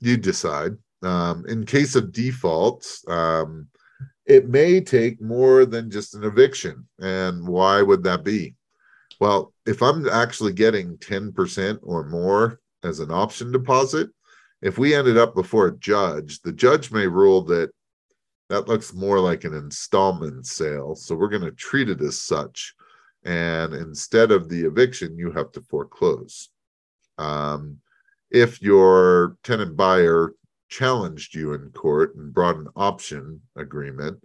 you 0.00 0.16
decide. 0.16 0.76
Um, 1.02 1.44
in 1.46 1.66
case 1.66 1.94
of 1.94 2.12
defaults, 2.12 3.04
um, 3.08 3.68
it 4.24 4.48
may 4.48 4.80
take 4.80 5.20
more 5.20 5.64
than 5.64 5.90
just 5.90 6.14
an 6.14 6.24
eviction. 6.24 6.88
And 6.98 7.46
why 7.46 7.82
would 7.82 8.02
that 8.04 8.24
be? 8.24 8.54
Well, 9.20 9.52
if 9.66 9.82
I'm 9.82 10.08
actually 10.08 10.52
getting 10.52 10.96
10% 10.98 11.78
or 11.82 12.04
more 12.04 12.60
as 12.82 13.00
an 13.00 13.10
option 13.10 13.52
deposit, 13.52 14.10
if 14.62 14.78
we 14.78 14.94
ended 14.94 15.16
up 15.16 15.34
before 15.34 15.68
a 15.68 15.78
judge, 15.78 16.40
the 16.40 16.52
judge 16.52 16.90
may 16.90 17.06
rule 17.06 17.42
that 17.44 17.70
that 18.48 18.68
looks 18.68 18.94
more 18.94 19.18
like 19.18 19.44
an 19.44 19.54
installment 19.54 20.46
sale. 20.46 20.94
So 20.94 21.14
we're 21.14 21.28
going 21.28 21.42
to 21.42 21.50
treat 21.52 21.88
it 21.88 22.00
as 22.00 22.18
such. 22.18 22.74
And 23.26 23.74
instead 23.74 24.30
of 24.30 24.48
the 24.48 24.62
eviction, 24.70 25.18
you 25.18 25.30
have 25.32 25.50
to 25.52 25.60
foreclose. 25.60 26.48
Um, 27.18 27.80
if 28.30 28.62
your 28.62 29.36
tenant 29.42 29.76
buyer 29.76 30.32
challenged 30.68 31.34
you 31.34 31.52
in 31.52 31.70
court 31.70 32.16
and 32.16 32.32
brought 32.32 32.56
an 32.56 32.68
option 32.76 33.42
agreement, 33.56 34.16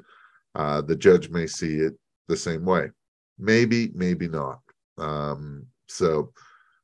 Uh, 0.53 0.81
the 0.89 0.99
judge 1.07 1.29
may 1.29 1.47
see 1.47 1.75
it 1.87 1.93
the 2.27 2.35
same 2.35 2.65
way. 2.65 2.91
Maybe, 3.39 3.89
maybe 3.95 4.27
not. 4.27 4.59
Um, 4.97 5.67
so, 5.87 6.33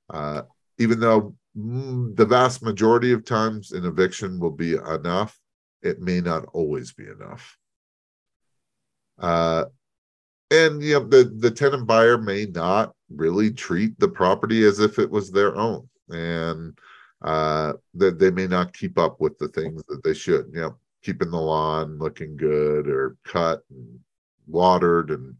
uh, 0.09 0.43
even 0.77 1.01
though 1.01 1.35
mm, 1.51 2.15
the 2.15 2.25
vast 2.25 2.63
majority 2.63 3.11
of 3.11 3.25
times 3.25 3.73
an 3.73 3.83
eviction 3.85 4.39
will 4.39 4.55
be 4.55 4.71
enough, 4.75 5.37
it 5.81 5.99
may 5.99 6.21
not 6.21 6.43
always 6.53 6.93
be 6.93 7.07
enough. 7.17 7.43
Uh, 9.19 9.65
and 10.51 10.81
you 10.81 10.93
know 10.93 11.05
the 11.05 11.25
the 11.37 11.51
tenant 11.51 11.87
buyer 11.87 12.17
may 12.17 12.45
not 12.45 12.93
really 13.09 13.51
treat 13.51 13.99
the 13.99 14.07
property 14.07 14.63
as 14.63 14.79
if 14.79 14.99
it 14.99 15.09
was 15.09 15.31
their 15.31 15.55
own, 15.55 15.87
and 16.09 16.77
uh, 17.21 17.73
that 17.95 18.19
they 18.19 18.31
may 18.31 18.47
not 18.47 18.73
keep 18.73 18.97
up 18.97 19.19
with 19.19 19.37
the 19.37 19.47
things 19.49 19.83
that 19.87 20.03
they 20.03 20.13
should. 20.13 20.49
You 20.53 20.61
know, 20.61 20.77
keeping 21.03 21.31
the 21.31 21.37
lawn 21.37 21.97
looking 21.97 22.37
good 22.37 22.87
or 22.87 23.17
cut 23.23 23.63
and 23.69 23.99
watered 24.47 25.11
and 25.11 25.35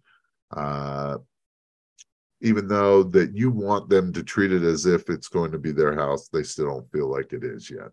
uh, 0.52 1.18
even 2.42 2.68
though 2.68 3.04
that 3.04 3.36
you 3.36 3.50
want 3.50 3.90
them 3.90 4.14
to 4.14 4.24
treat 4.24 4.52
it 4.52 4.64
as 4.64 4.86
if 4.86 5.10
it's 5.10 5.28
going 5.28 5.52
to 5.52 5.58
be 5.58 5.72
their 5.72 5.96
house, 5.96 6.30
they 6.30 6.44
still 6.44 6.68
don't 6.68 6.92
feel 6.92 7.12
like 7.12 7.34
it 7.34 7.44
is 7.44 7.70
yet. 7.70 7.90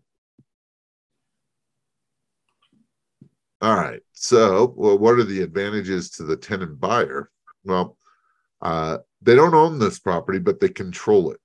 All 3.65 3.75
right. 3.75 4.01
So, 4.13 4.75
well, 4.77 4.99
what 4.99 5.15
are 5.15 5.23
the 5.23 5.41
advantages 5.41 6.11
to 6.11 6.23
the 6.23 6.37
tenant 6.37 6.79
buyer? 6.79 7.31
Well, 7.63 7.97
uh, 8.61 8.99
they 9.23 9.33
don't 9.33 9.55
own 9.55 9.79
this 9.79 9.97
property, 9.97 10.37
but 10.37 10.59
they 10.59 10.69
control 10.69 11.31
it. 11.31 11.39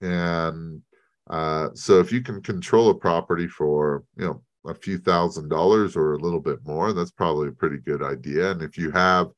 And 0.00 0.82
uh, 1.28 1.70
so, 1.74 1.98
if 1.98 2.12
you 2.12 2.20
can 2.20 2.42
control 2.42 2.90
a 2.90 2.94
property 2.94 3.48
for, 3.48 4.04
you 4.16 4.24
know, 4.24 4.42
a 4.70 4.74
few 4.76 4.98
thousand 4.98 5.48
dollars 5.48 5.96
or 5.96 6.12
a 6.12 6.18
little 6.18 6.38
bit 6.38 6.60
more, 6.64 6.92
that's 6.92 7.10
probably 7.10 7.48
a 7.48 7.58
pretty 7.60 7.78
good 7.78 8.04
idea. 8.04 8.52
And 8.52 8.62
if 8.62 8.78
you 8.78 8.92
have 8.92 9.32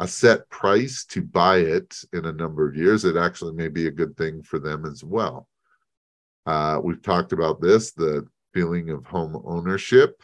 a 0.00 0.08
set 0.08 0.48
price 0.48 1.04
to 1.10 1.20
buy 1.20 1.58
it 1.58 1.98
in 2.14 2.24
a 2.24 2.32
number 2.32 2.66
of 2.66 2.76
years, 2.76 3.04
it 3.04 3.18
actually 3.18 3.52
may 3.52 3.68
be 3.68 3.88
a 3.88 3.98
good 4.00 4.16
thing 4.16 4.42
for 4.42 4.58
them 4.58 4.86
as 4.86 5.04
well. 5.04 5.48
Uh, 6.46 6.80
we've 6.82 7.02
talked 7.02 7.34
about 7.34 7.60
this 7.60 7.92
the 7.92 8.26
feeling 8.54 8.88
of 8.88 9.04
home 9.04 9.42
ownership, 9.44 10.22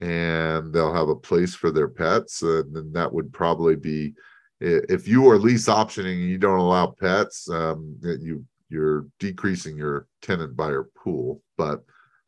and 0.00 0.72
they'll 0.72 0.94
have 0.94 1.08
a 1.08 1.16
place 1.16 1.54
for 1.54 1.70
their 1.70 1.88
pets. 1.88 2.42
And 2.42 2.74
then 2.74 2.92
that 2.92 3.12
would 3.12 3.32
probably 3.32 3.76
be 3.76 4.14
if 4.60 5.06
you 5.06 5.28
are 5.28 5.38
lease 5.38 5.66
optioning 5.66 6.20
and 6.20 6.30
you 6.30 6.38
don't 6.38 6.58
allow 6.58 6.86
pets, 6.86 7.48
um, 7.50 7.96
you 8.02 8.44
you're 8.68 9.06
decreasing 9.20 9.76
your 9.76 10.08
tenant 10.22 10.56
buyer 10.56 10.88
pool, 10.96 11.40
but 11.56 11.84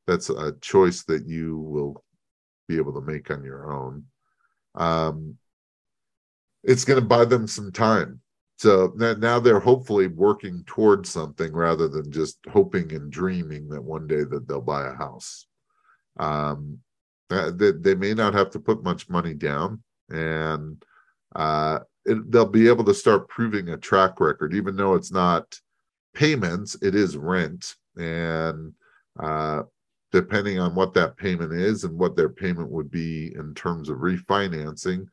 that's 0.07 0.31
a 0.31 0.53
choice 0.61 1.03
that 1.05 1.27
you 1.27 1.59
will 1.59 2.05
be 2.69 2.77
able 2.77 2.93
to 2.93 3.01
make 3.01 3.31
on 3.31 3.43
your 3.43 3.73
own. 3.73 4.05
Um, 4.75 5.37
it's 6.63 6.85
going 6.85 7.01
to 7.01 7.07
buy 7.07 7.25
them 7.25 7.49
some 7.49 7.73
time. 7.73 8.21
So 8.59 8.93
now 8.97 9.39
they're 9.39 9.61
hopefully 9.61 10.09
working 10.09 10.65
towards 10.67 11.11
something 11.11 11.53
rather 11.53 11.89
than 11.89 12.11
just 12.11 12.39
hoping 12.51 12.93
and 12.93 13.11
dreaming 13.11 13.69
that 13.69 13.83
one 13.83 14.07
day 14.09 14.25
that 14.25 14.49
they'll 14.49 14.61
buy 14.61 14.87
a 14.87 14.95
house. 14.95 15.47
Um, 16.19 16.79
uh, 17.31 17.51
they, 17.55 17.73
they 17.73 17.95
may 17.95 18.15
not 18.15 18.35
have 18.35 18.51
to 18.51 18.61
put 18.61 18.83
much 18.83 19.09
money 19.09 19.35
down, 19.35 19.83
and 20.11 20.83
uh, 21.37 21.81
it, 22.05 22.31
they'll 22.31 22.47
be 22.47 22.69
able 22.69 22.85
to 22.85 22.95
start 22.95 23.29
proving 23.29 23.71
a 23.71 23.77
track 23.77 24.21
record, 24.21 24.55
even 24.55 24.77
though 24.77 24.95
it's 24.95 25.13
not 25.13 25.59
payments, 26.15 26.77
it 26.83 26.95
is 26.95 27.17
rent, 27.17 27.75
and 27.97 28.73
uh, 29.21 29.63
depending 30.13 30.59
on 30.59 30.75
what 30.75 30.95
that 30.95 31.17
payment 31.17 31.53
is 31.53 31.85
and 31.85 31.99
what 31.99 32.17
their 32.17 32.31
payment 32.31 32.71
would 32.71 32.91
be 32.91 33.35
in 33.35 33.55
terms 33.55 33.89
of 33.89 33.99
refinancing 33.99 35.07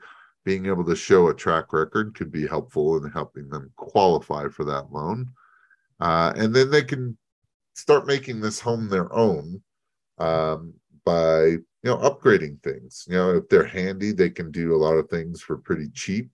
being 0.46 0.68
able 0.68 0.86
to 0.86 0.96
show 0.96 1.28
a 1.28 1.34
track 1.34 1.74
record 1.74 2.16
could 2.16 2.32
be 2.32 2.48
helpful 2.48 3.04
in 3.04 3.12
helping 3.12 3.50
them 3.50 3.72
qualify 3.76 4.48
for 4.48 4.64
that 4.64 4.92
loan. 4.92 5.28
Uh, 6.00 6.32
and 6.38 6.54
then 6.54 6.70
they 6.70 6.84
can 6.84 7.18
start 7.74 8.06
making 8.06 8.40
this 8.40 8.60
home 8.60 8.88
their 8.88 9.12
own 9.12 9.62
um, 10.20 10.74
by 11.04 11.58
you 11.86 11.92
know 11.92 11.98
upgrading 11.98 12.62
things. 12.64 13.06
You 13.08 13.16
know, 13.16 13.38
if 13.38 13.48
they're 13.48 13.64
handy, 13.64 14.12
they 14.12 14.30
can 14.30 14.52
do 14.52 14.76
a 14.76 14.78
lot 14.78 14.96
of 14.96 15.10
things 15.10 15.42
for 15.42 15.58
pretty 15.58 15.88
cheap, 15.94 16.30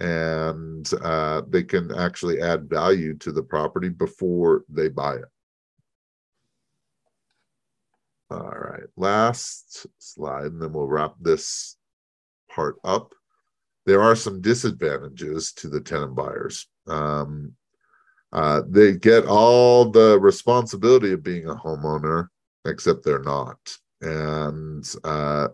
and 0.00 0.90
uh, 1.02 1.42
they 1.48 1.62
can 1.62 1.94
actually 1.94 2.40
add 2.40 2.68
value 2.68 3.14
to 3.18 3.30
the 3.30 3.42
property 3.42 3.90
before 3.90 4.64
they 4.68 4.88
buy 4.88 5.16
it. 5.16 5.30
All 8.30 8.40
right, 8.40 8.88
last 8.96 9.86
slide, 9.98 10.46
and 10.46 10.62
then 10.62 10.72
we'll 10.72 10.88
wrap 10.88 11.14
this 11.20 11.76
part 12.48 12.76
up 12.82 13.14
there 13.86 14.02
are 14.02 14.14
some 14.14 14.40
disadvantages 14.40 15.52
to 15.52 15.68
the 15.68 15.80
tenant 15.80 16.14
buyers. 16.14 16.68
Um, 16.86 17.54
uh, 18.32 18.62
they 18.68 18.92
get 18.92 19.26
all 19.26 19.90
the 19.90 20.18
responsibility 20.20 21.12
of 21.12 21.24
being 21.24 21.48
a 21.48 21.54
homeowner, 21.54 22.28
except 22.64 23.04
they're 23.04 23.18
not. 23.18 23.58
And 24.00 24.84
uh, 25.04 25.48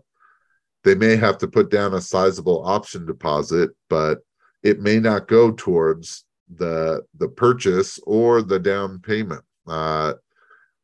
they 0.83 0.95
may 0.95 1.15
have 1.15 1.37
to 1.39 1.47
put 1.47 1.69
down 1.69 1.93
a 1.93 2.01
sizable 2.01 2.65
option 2.65 3.05
deposit, 3.05 3.71
but 3.89 4.19
it 4.63 4.79
may 4.79 4.99
not 4.99 5.27
go 5.27 5.51
towards 5.51 6.25
the 6.55 7.01
the 7.17 7.27
purchase 7.27 7.99
or 8.07 8.41
the 8.41 8.59
down 8.59 8.99
payment. 8.99 9.43
Uh, 9.67 10.13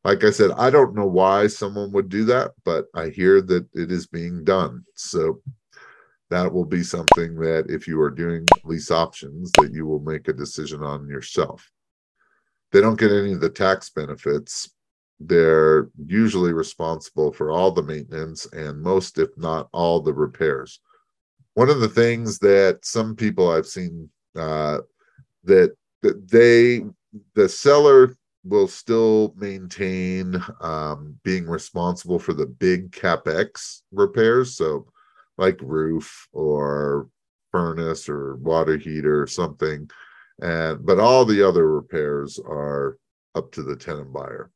like 0.04 0.22
I 0.22 0.30
said, 0.30 0.50
I 0.58 0.68
don't 0.68 0.94
know 0.94 1.06
why 1.06 1.46
someone 1.46 1.90
would 1.92 2.10
do 2.10 2.24
that, 2.26 2.52
but 2.64 2.86
I 2.94 3.08
hear 3.08 3.40
that 3.40 3.66
it 3.72 3.90
is 3.90 4.06
being 4.06 4.44
done. 4.44 4.84
So 4.94 5.40
that 6.30 6.52
will 6.52 6.64
be 6.64 6.82
something 6.82 7.36
that 7.36 7.66
if 7.68 7.86
you 7.86 8.00
are 8.00 8.10
doing 8.10 8.44
lease 8.64 8.90
options 8.90 9.50
that 9.52 9.72
you 9.72 9.86
will 9.86 10.00
make 10.00 10.28
a 10.28 10.32
decision 10.32 10.82
on 10.82 11.08
yourself 11.08 11.70
they 12.72 12.80
don't 12.80 12.98
get 12.98 13.12
any 13.12 13.32
of 13.32 13.40
the 13.40 13.48
tax 13.48 13.90
benefits 13.90 14.70
they're 15.20 15.88
usually 16.06 16.52
responsible 16.52 17.32
for 17.32 17.50
all 17.50 17.70
the 17.70 17.82
maintenance 17.82 18.46
and 18.52 18.80
most 18.80 19.18
if 19.18 19.30
not 19.36 19.68
all 19.72 20.00
the 20.00 20.12
repairs. 20.12 20.80
One 21.54 21.70
of 21.70 21.80
the 21.80 21.88
things 21.88 22.38
that 22.40 22.80
some 22.84 23.14
people 23.14 23.50
i've 23.50 23.66
seen 23.66 24.10
uh, 24.36 24.78
that, 25.44 25.76
that 26.02 26.28
they 26.28 26.84
the 27.34 27.48
seller 27.48 28.16
will 28.42 28.66
still 28.68 29.32
maintain 29.36 30.36
um, 30.60 31.16
being 31.22 31.46
responsible 31.46 32.18
for 32.18 32.34
the 32.34 32.46
big 32.46 32.90
capex 32.90 33.82
repairs. 33.92 34.56
So 34.56 34.86
like 35.38 35.58
roof 35.62 36.28
or 36.32 37.08
furnace 37.50 38.08
or 38.08 38.36
water 38.36 38.76
heater 38.76 39.22
or 39.22 39.26
something 39.26 39.88
and 40.42 40.84
but 40.84 40.98
all 40.98 41.24
the 41.24 41.42
other 41.42 41.70
repairs 41.70 42.40
are 42.44 42.98
up 43.34 43.52
to 43.52 43.62
the 43.62 43.76
tenant 43.76 44.12
buyer 44.12 44.50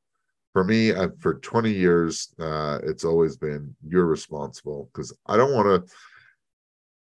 for 0.59 0.65
me 0.65 0.93
I, 0.93 1.07
for 1.21 1.35
20 1.35 1.71
years 1.71 2.35
uh, 2.41 2.81
it's 2.83 3.05
always 3.05 3.37
been 3.37 3.77
you're 3.87 4.07
responsible 4.07 4.91
because 4.93 5.17
i 5.27 5.37
don't 5.37 5.55
want 5.55 5.87
to 5.87 5.95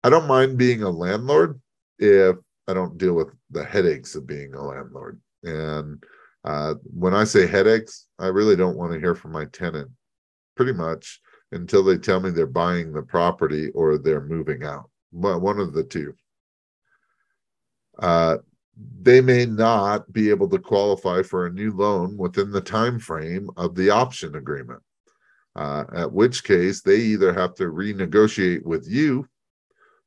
i 0.06 0.10
don't 0.10 0.26
mind 0.26 0.58
being 0.58 0.84
a 0.84 0.90
landlord 0.90 1.60
if 2.00 2.38
i 2.70 2.74
don't 2.74 2.98
deal 2.98 3.14
with 3.14 3.28
the 3.50 3.66
headaches 3.66 4.16
of 4.16 4.26
being 4.26 4.54
a 4.54 4.64
landlord 4.64 5.20
and 5.44 6.02
uh, 6.46 6.76
when 6.94 7.14
i 7.14 7.26
say 7.26 7.46
headaches 7.46 8.08
i 8.20 8.28
really 8.28 8.56
don't 8.56 8.78
want 8.78 8.94
to 8.94 9.00
hear 9.00 9.16
from 9.16 9.34
my 9.34 9.44
tenant 9.52 9.92
pretty 10.56 10.72
much 10.72 11.20
until 11.52 11.84
they 11.84 11.98
tell 11.98 12.22
me 12.22 12.30
they're 12.30 12.48
buying 12.48 12.94
the 12.94 13.02
property 13.02 13.72
or 13.72 13.98
they're 13.98 14.24
moving 14.26 14.64
out. 14.64 14.90
But 15.12 15.42
one 15.42 15.60
of 15.60 15.74
the 15.74 15.84
two. 15.84 16.14
Uh, 18.00 18.38
they 19.02 19.22
may 19.22 19.46
not 19.46 20.12
be 20.12 20.30
able 20.30 20.50
to 20.50 20.60
qualify 20.60 21.22
for 21.22 21.46
a 21.46 21.52
new 21.52 21.72
loan 21.72 22.18
within 22.18 22.52
the 22.52 22.62
time 22.62 23.00
frame 23.00 23.50
of 23.58 23.76
the 23.76 23.90
option 23.90 24.36
agreement. 24.36 24.82
Uh, 25.56 25.84
at 25.94 26.12
which 26.12 26.44
case, 26.44 26.82
they 26.82 26.98
either 26.98 27.34
have 27.34 27.54
to 27.56 27.66
renegotiate 27.66 28.64
with 28.64 28.88
you 28.90 29.28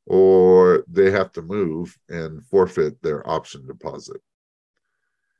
or 0.07 0.83
they 0.87 1.11
have 1.11 1.31
to 1.31 1.41
move 1.41 1.97
and 2.09 2.43
forfeit 2.45 3.01
their 3.01 3.27
option 3.29 3.65
deposit. 3.67 4.21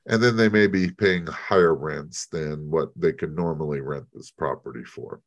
And 0.08 0.22
then 0.22 0.38
they 0.38 0.50
may 0.50 0.68
be 0.68 0.92
paying 0.92 1.26
higher 1.26 1.74
rents 1.74 2.28
than 2.28 2.70
what 2.70 2.90
they 2.96 3.14
could 3.14 3.36
normally 3.36 3.82
rent 3.82 4.06
this 4.14 4.30
property 4.30 4.84
for. 4.84 5.22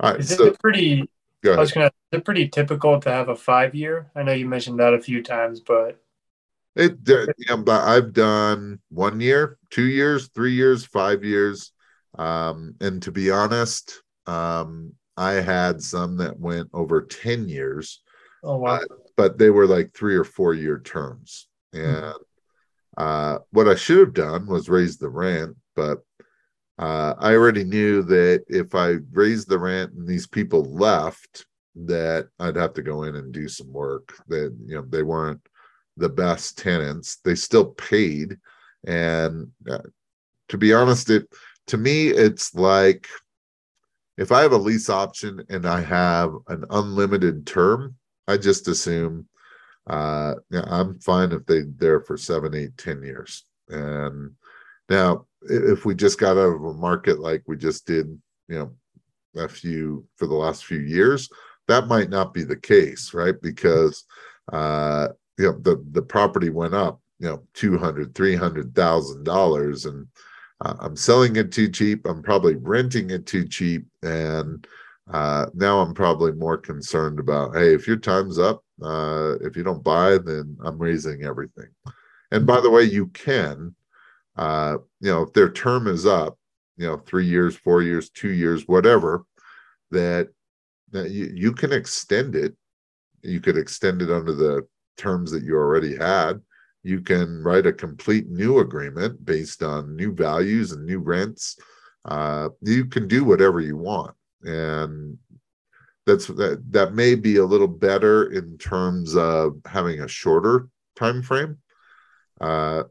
All 0.00 0.10
right, 0.10 0.20
is 0.20 0.36
so, 0.36 0.46
it 0.46 0.60
pretty? 0.60 1.08
I 1.52 1.60
was 1.60 1.72
gonna. 1.72 1.90
It 2.12 2.24
pretty 2.24 2.48
typical 2.48 3.00
to 3.00 3.10
have 3.10 3.28
a 3.28 3.36
five 3.36 3.74
year? 3.74 4.10
I 4.14 4.22
know 4.22 4.32
you 4.32 4.46
mentioned 4.46 4.80
that 4.80 4.94
a 4.94 5.00
few 5.00 5.22
times, 5.22 5.60
but 5.60 6.00
it. 6.74 6.96
You 7.06 7.26
know, 7.48 7.64
I've 7.68 8.12
done 8.12 8.80
one 8.88 9.20
year, 9.20 9.58
two 9.70 9.84
years, 9.84 10.28
three 10.34 10.52
years, 10.52 10.84
five 10.84 11.24
years, 11.24 11.72
um, 12.18 12.74
and 12.80 13.02
to 13.02 13.12
be 13.12 13.30
honest, 13.30 14.02
um, 14.26 14.92
I 15.16 15.32
had 15.32 15.82
some 15.82 16.16
that 16.18 16.38
went 16.38 16.70
over 16.72 17.02
ten 17.02 17.48
years. 17.48 18.00
Oh 18.42 18.56
wow! 18.56 18.76
Uh, 18.76 18.84
but 19.16 19.38
they 19.38 19.50
were 19.50 19.66
like 19.66 19.92
three 19.92 20.16
or 20.16 20.24
four 20.24 20.54
year 20.54 20.78
terms, 20.78 21.48
hmm. 21.72 21.80
and 21.80 21.96
mm-hmm. 21.96 22.14
uh, 22.96 23.38
what 23.50 23.68
I 23.68 23.74
should 23.74 23.98
have 23.98 24.14
done 24.14 24.46
was 24.46 24.68
raise 24.68 24.98
the 24.98 25.08
rent, 25.08 25.56
but 25.76 26.02
uh, 26.78 27.14
I 27.18 27.34
already 27.34 27.64
knew 27.64 28.02
that 28.02 28.44
if 28.48 28.74
I 28.74 28.96
raised 29.12 29.48
the 29.48 29.58
rent 29.58 29.92
and 29.92 30.06
these 30.06 30.26
people 30.26 30.64
left, 30.64 31.46
that 31.76 32.28
I'd 32.38 32.56
have 32.56 32.74
to 32.74 32.82
go 32.82 33.04
in 33.04 33.16
and 33.16 33.32
do 33.32 33.48
some 33.48 33.72
work. 33.72 34.14
That 34.28 34.56
you 34.64 34.76
know 34.76 34.84
they 34.88 35.02
weren't 35.02 35.40
the 35.96 36.08
best 36.08 36.58
tenants. 36.58 37.16
They 37.24 37.34
still 37.34 37.66
paid, 37.66 38.36
and 38.86 39.50
uh, 39.68 39.78
to 40.48 40.58
be 40.58 40.72
honest, 40.72 41.10
it 41.10 41.28
to 41.68 41.76
me 41.76 42.08
it's 42.08 42.54
like 42.54 43.08
if 44.16 44.32
I 44.32 44.42
have 44.42 44.52
a 44.52 44.56
lease 44.56 44.88
option 44.88 45.44
and 45.48 45.66
I 45.66 45.80
have 45.80 46.32
an 46.48 46.64
unlimited 46.70 47.46
term, 47.46 47.96
I 48.28 48.36
just 48.36 48.68
assume 48.68 49.28
uh, 49.86 50.34
I'm 50.52 50.98
fine 51.00 51.32
if 51.32 51.44
they're 51.46 51.66
there 51.76 52.00
for 52.00 52.16
seven, 52.16 52.54
eight, 52.54 52.76
ten 52.78 53.02
years. 53.02 53.44
And 53.68 54.32
now, 54.88 55.26
if 55.48 55.84
we 55.84 55.94
just 55.94 56.18
got 56.18 56.36
out 56.36 56.54
of 56.54 56.64
a 56.64 56.74
market 56.74 57.20
like 57.20 57.42
we 57.46 57.56
just 57.56 57.86
did, 57.86 58.06
you 58.48 58.58
know, 58.58 58.72
a 59.42 59.48
few 59.48 60.06
for 60.16 60.26
the 60.26 60.34
last 60.34 60.64
few 60.64 60.78
years, 60.78 61.28
that 61.68 61.88
might 61.88 62.10
not 62.10 62.34
be 62.34 62.44
the 62.44 62.56
case, 62.56 63.14
right? 63.14 63.34
Because 63.42 64.04
uh, 64.52 65.08
you 65.38 65.46
know 65.46 65.58
the 65.60 65.84
the 65.92 66.02
property 66.02 66.50
went 66.50 66.74
up, 66.74 67.00
you 67.18 67.28
know, 67.28 67.42
two 67.54 67.78
hundred, 67.78 68.14
three 68.14 68.36
hundred 68.36 68.74
thousand 68.74 69.24
dollars, 69.24 69.86
and 69.86 70.06
uh, 70.64 70.74
I'm 70.80 70.96
selling 70.96 71.36
it 71.36 71.52
too 71.52 71.68
cheap. 71.68 72.06
I'm 72.06 72.22
probably 72.22 72.54
renting 72.56 73.10
it 73.10 73.26
too 73.26 73.46
cheap, 73.46 73.86
and 74.02 74.66
uh, 75.12 75.46
now 75.54 75.80
I'm 75.80 75.94
probably 75.94 76.32
more 76.32 76.56
concerned 76.56 77.18
about, 77.18 77.54
hey, 77.54 77.74
if 77.74 77.86
your 77.86 77.96
time's 77.96 78.38
up, 78.38 78.62
uh, 78.82 79.34
if 79.40 79.56
you 79.56 79.62
don't 79.62 79.84
buy, 79.84 80.18
then 80.18 80.56
I'm 80.64 80.78
raising 80.78 81.24
everything. 81.24 81.68
And 82.30 82.46
by 82.46 82.60
the 82.60 82.70
way, 82.70 82.84
you 82.84 83.08
can, 83.08 83.74
uh, 84.36 84.78
you 85.00 85.10
know, 85.10 85.22
if 85.22 85.32
their 85.32 85.50
term 85.50 85.86
is 85.86 86.06
up, 86.06 86.38
you 86.76 86.86
know, 86.86 86.98
three 86.98 87.26
years, 87.26 87.56
four 87.56 87.82
years, 87.82 88.10
two 88.10 88.30
years, 88.30 88.66
whatever, 88.66 89.24
that, 89.90 90.28
that 90.90 91.10
you, 91.10 91.30
you 91.34 91.52
can 91.52 91.72
extend 91.72 92.34
it. 92.34 92.54
You 93.22 93.40
could 93.40 93.56
extend 93.56 94.02
it 94.02 94.10
under 94.10 94.32
the 94.32 94.66
terms 94.96 95.30
that 95.30 95.44
you 95.44 95.56
already 95.56 95.96
had. 95.96 96.40
You 96.82 97.00
can 97.00 97.42
write 97.42 97.66
a 97.66 97.72
complete 97.72 98.28
new 98.28 98.58
agreement 98.58 99.24
based 99.24 99.62
on 99.62 99.96
new 99.96 100.12
values 100.12 100.72
and 100.72 100.84
new 100.84 100.98
rents. 100.98 101.56
Uh, 102.04 102.50
you 102.60 102.84
can 102.84 103.08
do 103.08 103.24
whatever 103.24 103.60
you 103.60 103.76
want 103.76 104.14
and 104.44 105.18
that's 106.06 106.26
that 106.26 106.62
that 106.70 106.94
may 106.94 107.14
be 107.14 107.36
a 107.36 107.44
little 107.44 107.68
better 107.68 108.30
in 108.30 108.58
terms 108.58 109.16
of 109.16 109.56
having 109.64 110.00
a 110.00 110.08
shorter 110.08 110.68
time 110.96 111.22
frame 111.22 111.58
uh, 112.40 112.82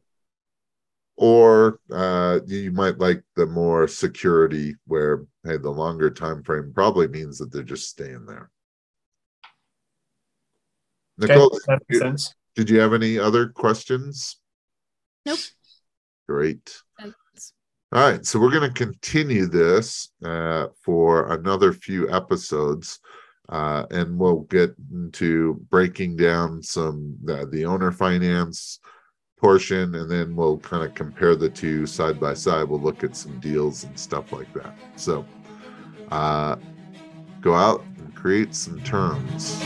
or 1.15 1.79
uh, 1.91 2.39
you 2.47 2.71
might 2.71 2.99
like 2.99 3.23
the 3.35 3.45
more 3.45 3.87
security 3.87 4.75
where 4.87 5.25
hey 5.43 5.57
the 5.57 5.69
longer 5.69 6.09
time 6.09 6.43
frame 6.43 6.71
probably 6.73 7.07
means 7.07 7.37
that 7.37 7.51
they're 7.51 7.63
just 7.63 7.89
staying 7.89 8.25
there. 8.25 8.49
Nicole 11.17 11.47
okay, 11.47 11.57
that 11.67 11.81
makes 11.89 12.01
sense. 12.01 12.35
did 12.55 12.69
you 12.69 12.79
have 12.79 12.93
any 12.93 13.19
other 13.19 13.49
questions? 13.49 14.39
Nope. 15.25 15.39
Great. 16.27 16.81
All 17.93 18.01
right, 18.01 18.25
so 18.25 18.39
we're 18.39 18.49
going 18.49 18.67
to 18.67 18.85
continue 18.85 19.45
this 19.45 20.09
uh, 20.25 20.65
for 20.83 21.31
another 21.31 21.71
few 21.71 22.09
episodes, 22.09 22.99
uh, 23.49 23.85
and 23.91 24.17
we'll 24.17 24.47
get 24.49 24.73
into 24.91 25.63
breaking 25.69 26.15
down 26.15 26.63
some 26.63 27.15
uh, 27.29 27.45
the 27.51 27.65
owner 27.65 27.91
finance 27.91 28.79
portion, 29.43 29.93
and 29.95 30.09
then 30.09 30.33
we'll 30.37 30.57
kind 30.59 30.85
of 30.85 30.95
compare 30.95 31.35
the 31.35 31.49
two 31.49 31.85
side 31.85 32.17
by 32.17 32.33
side. 32.33 32.63
We'll 32.63 32.79
look 32.79 33.03
at 33.03 33.13
some 33.13 33.41
deals 33.41 33.83
and 33.83 33.99
stuff 33.99 34.31
like 34.31 34.51
that. 34.53 34.73
So, 34.95 35.25
uh, 36.11 36.55
go 37.41 37.53
out 37.53 37.83
and 37.97 38.15
create 38.15 38.55
some 38.55 38.81
terms. 38.83 39.61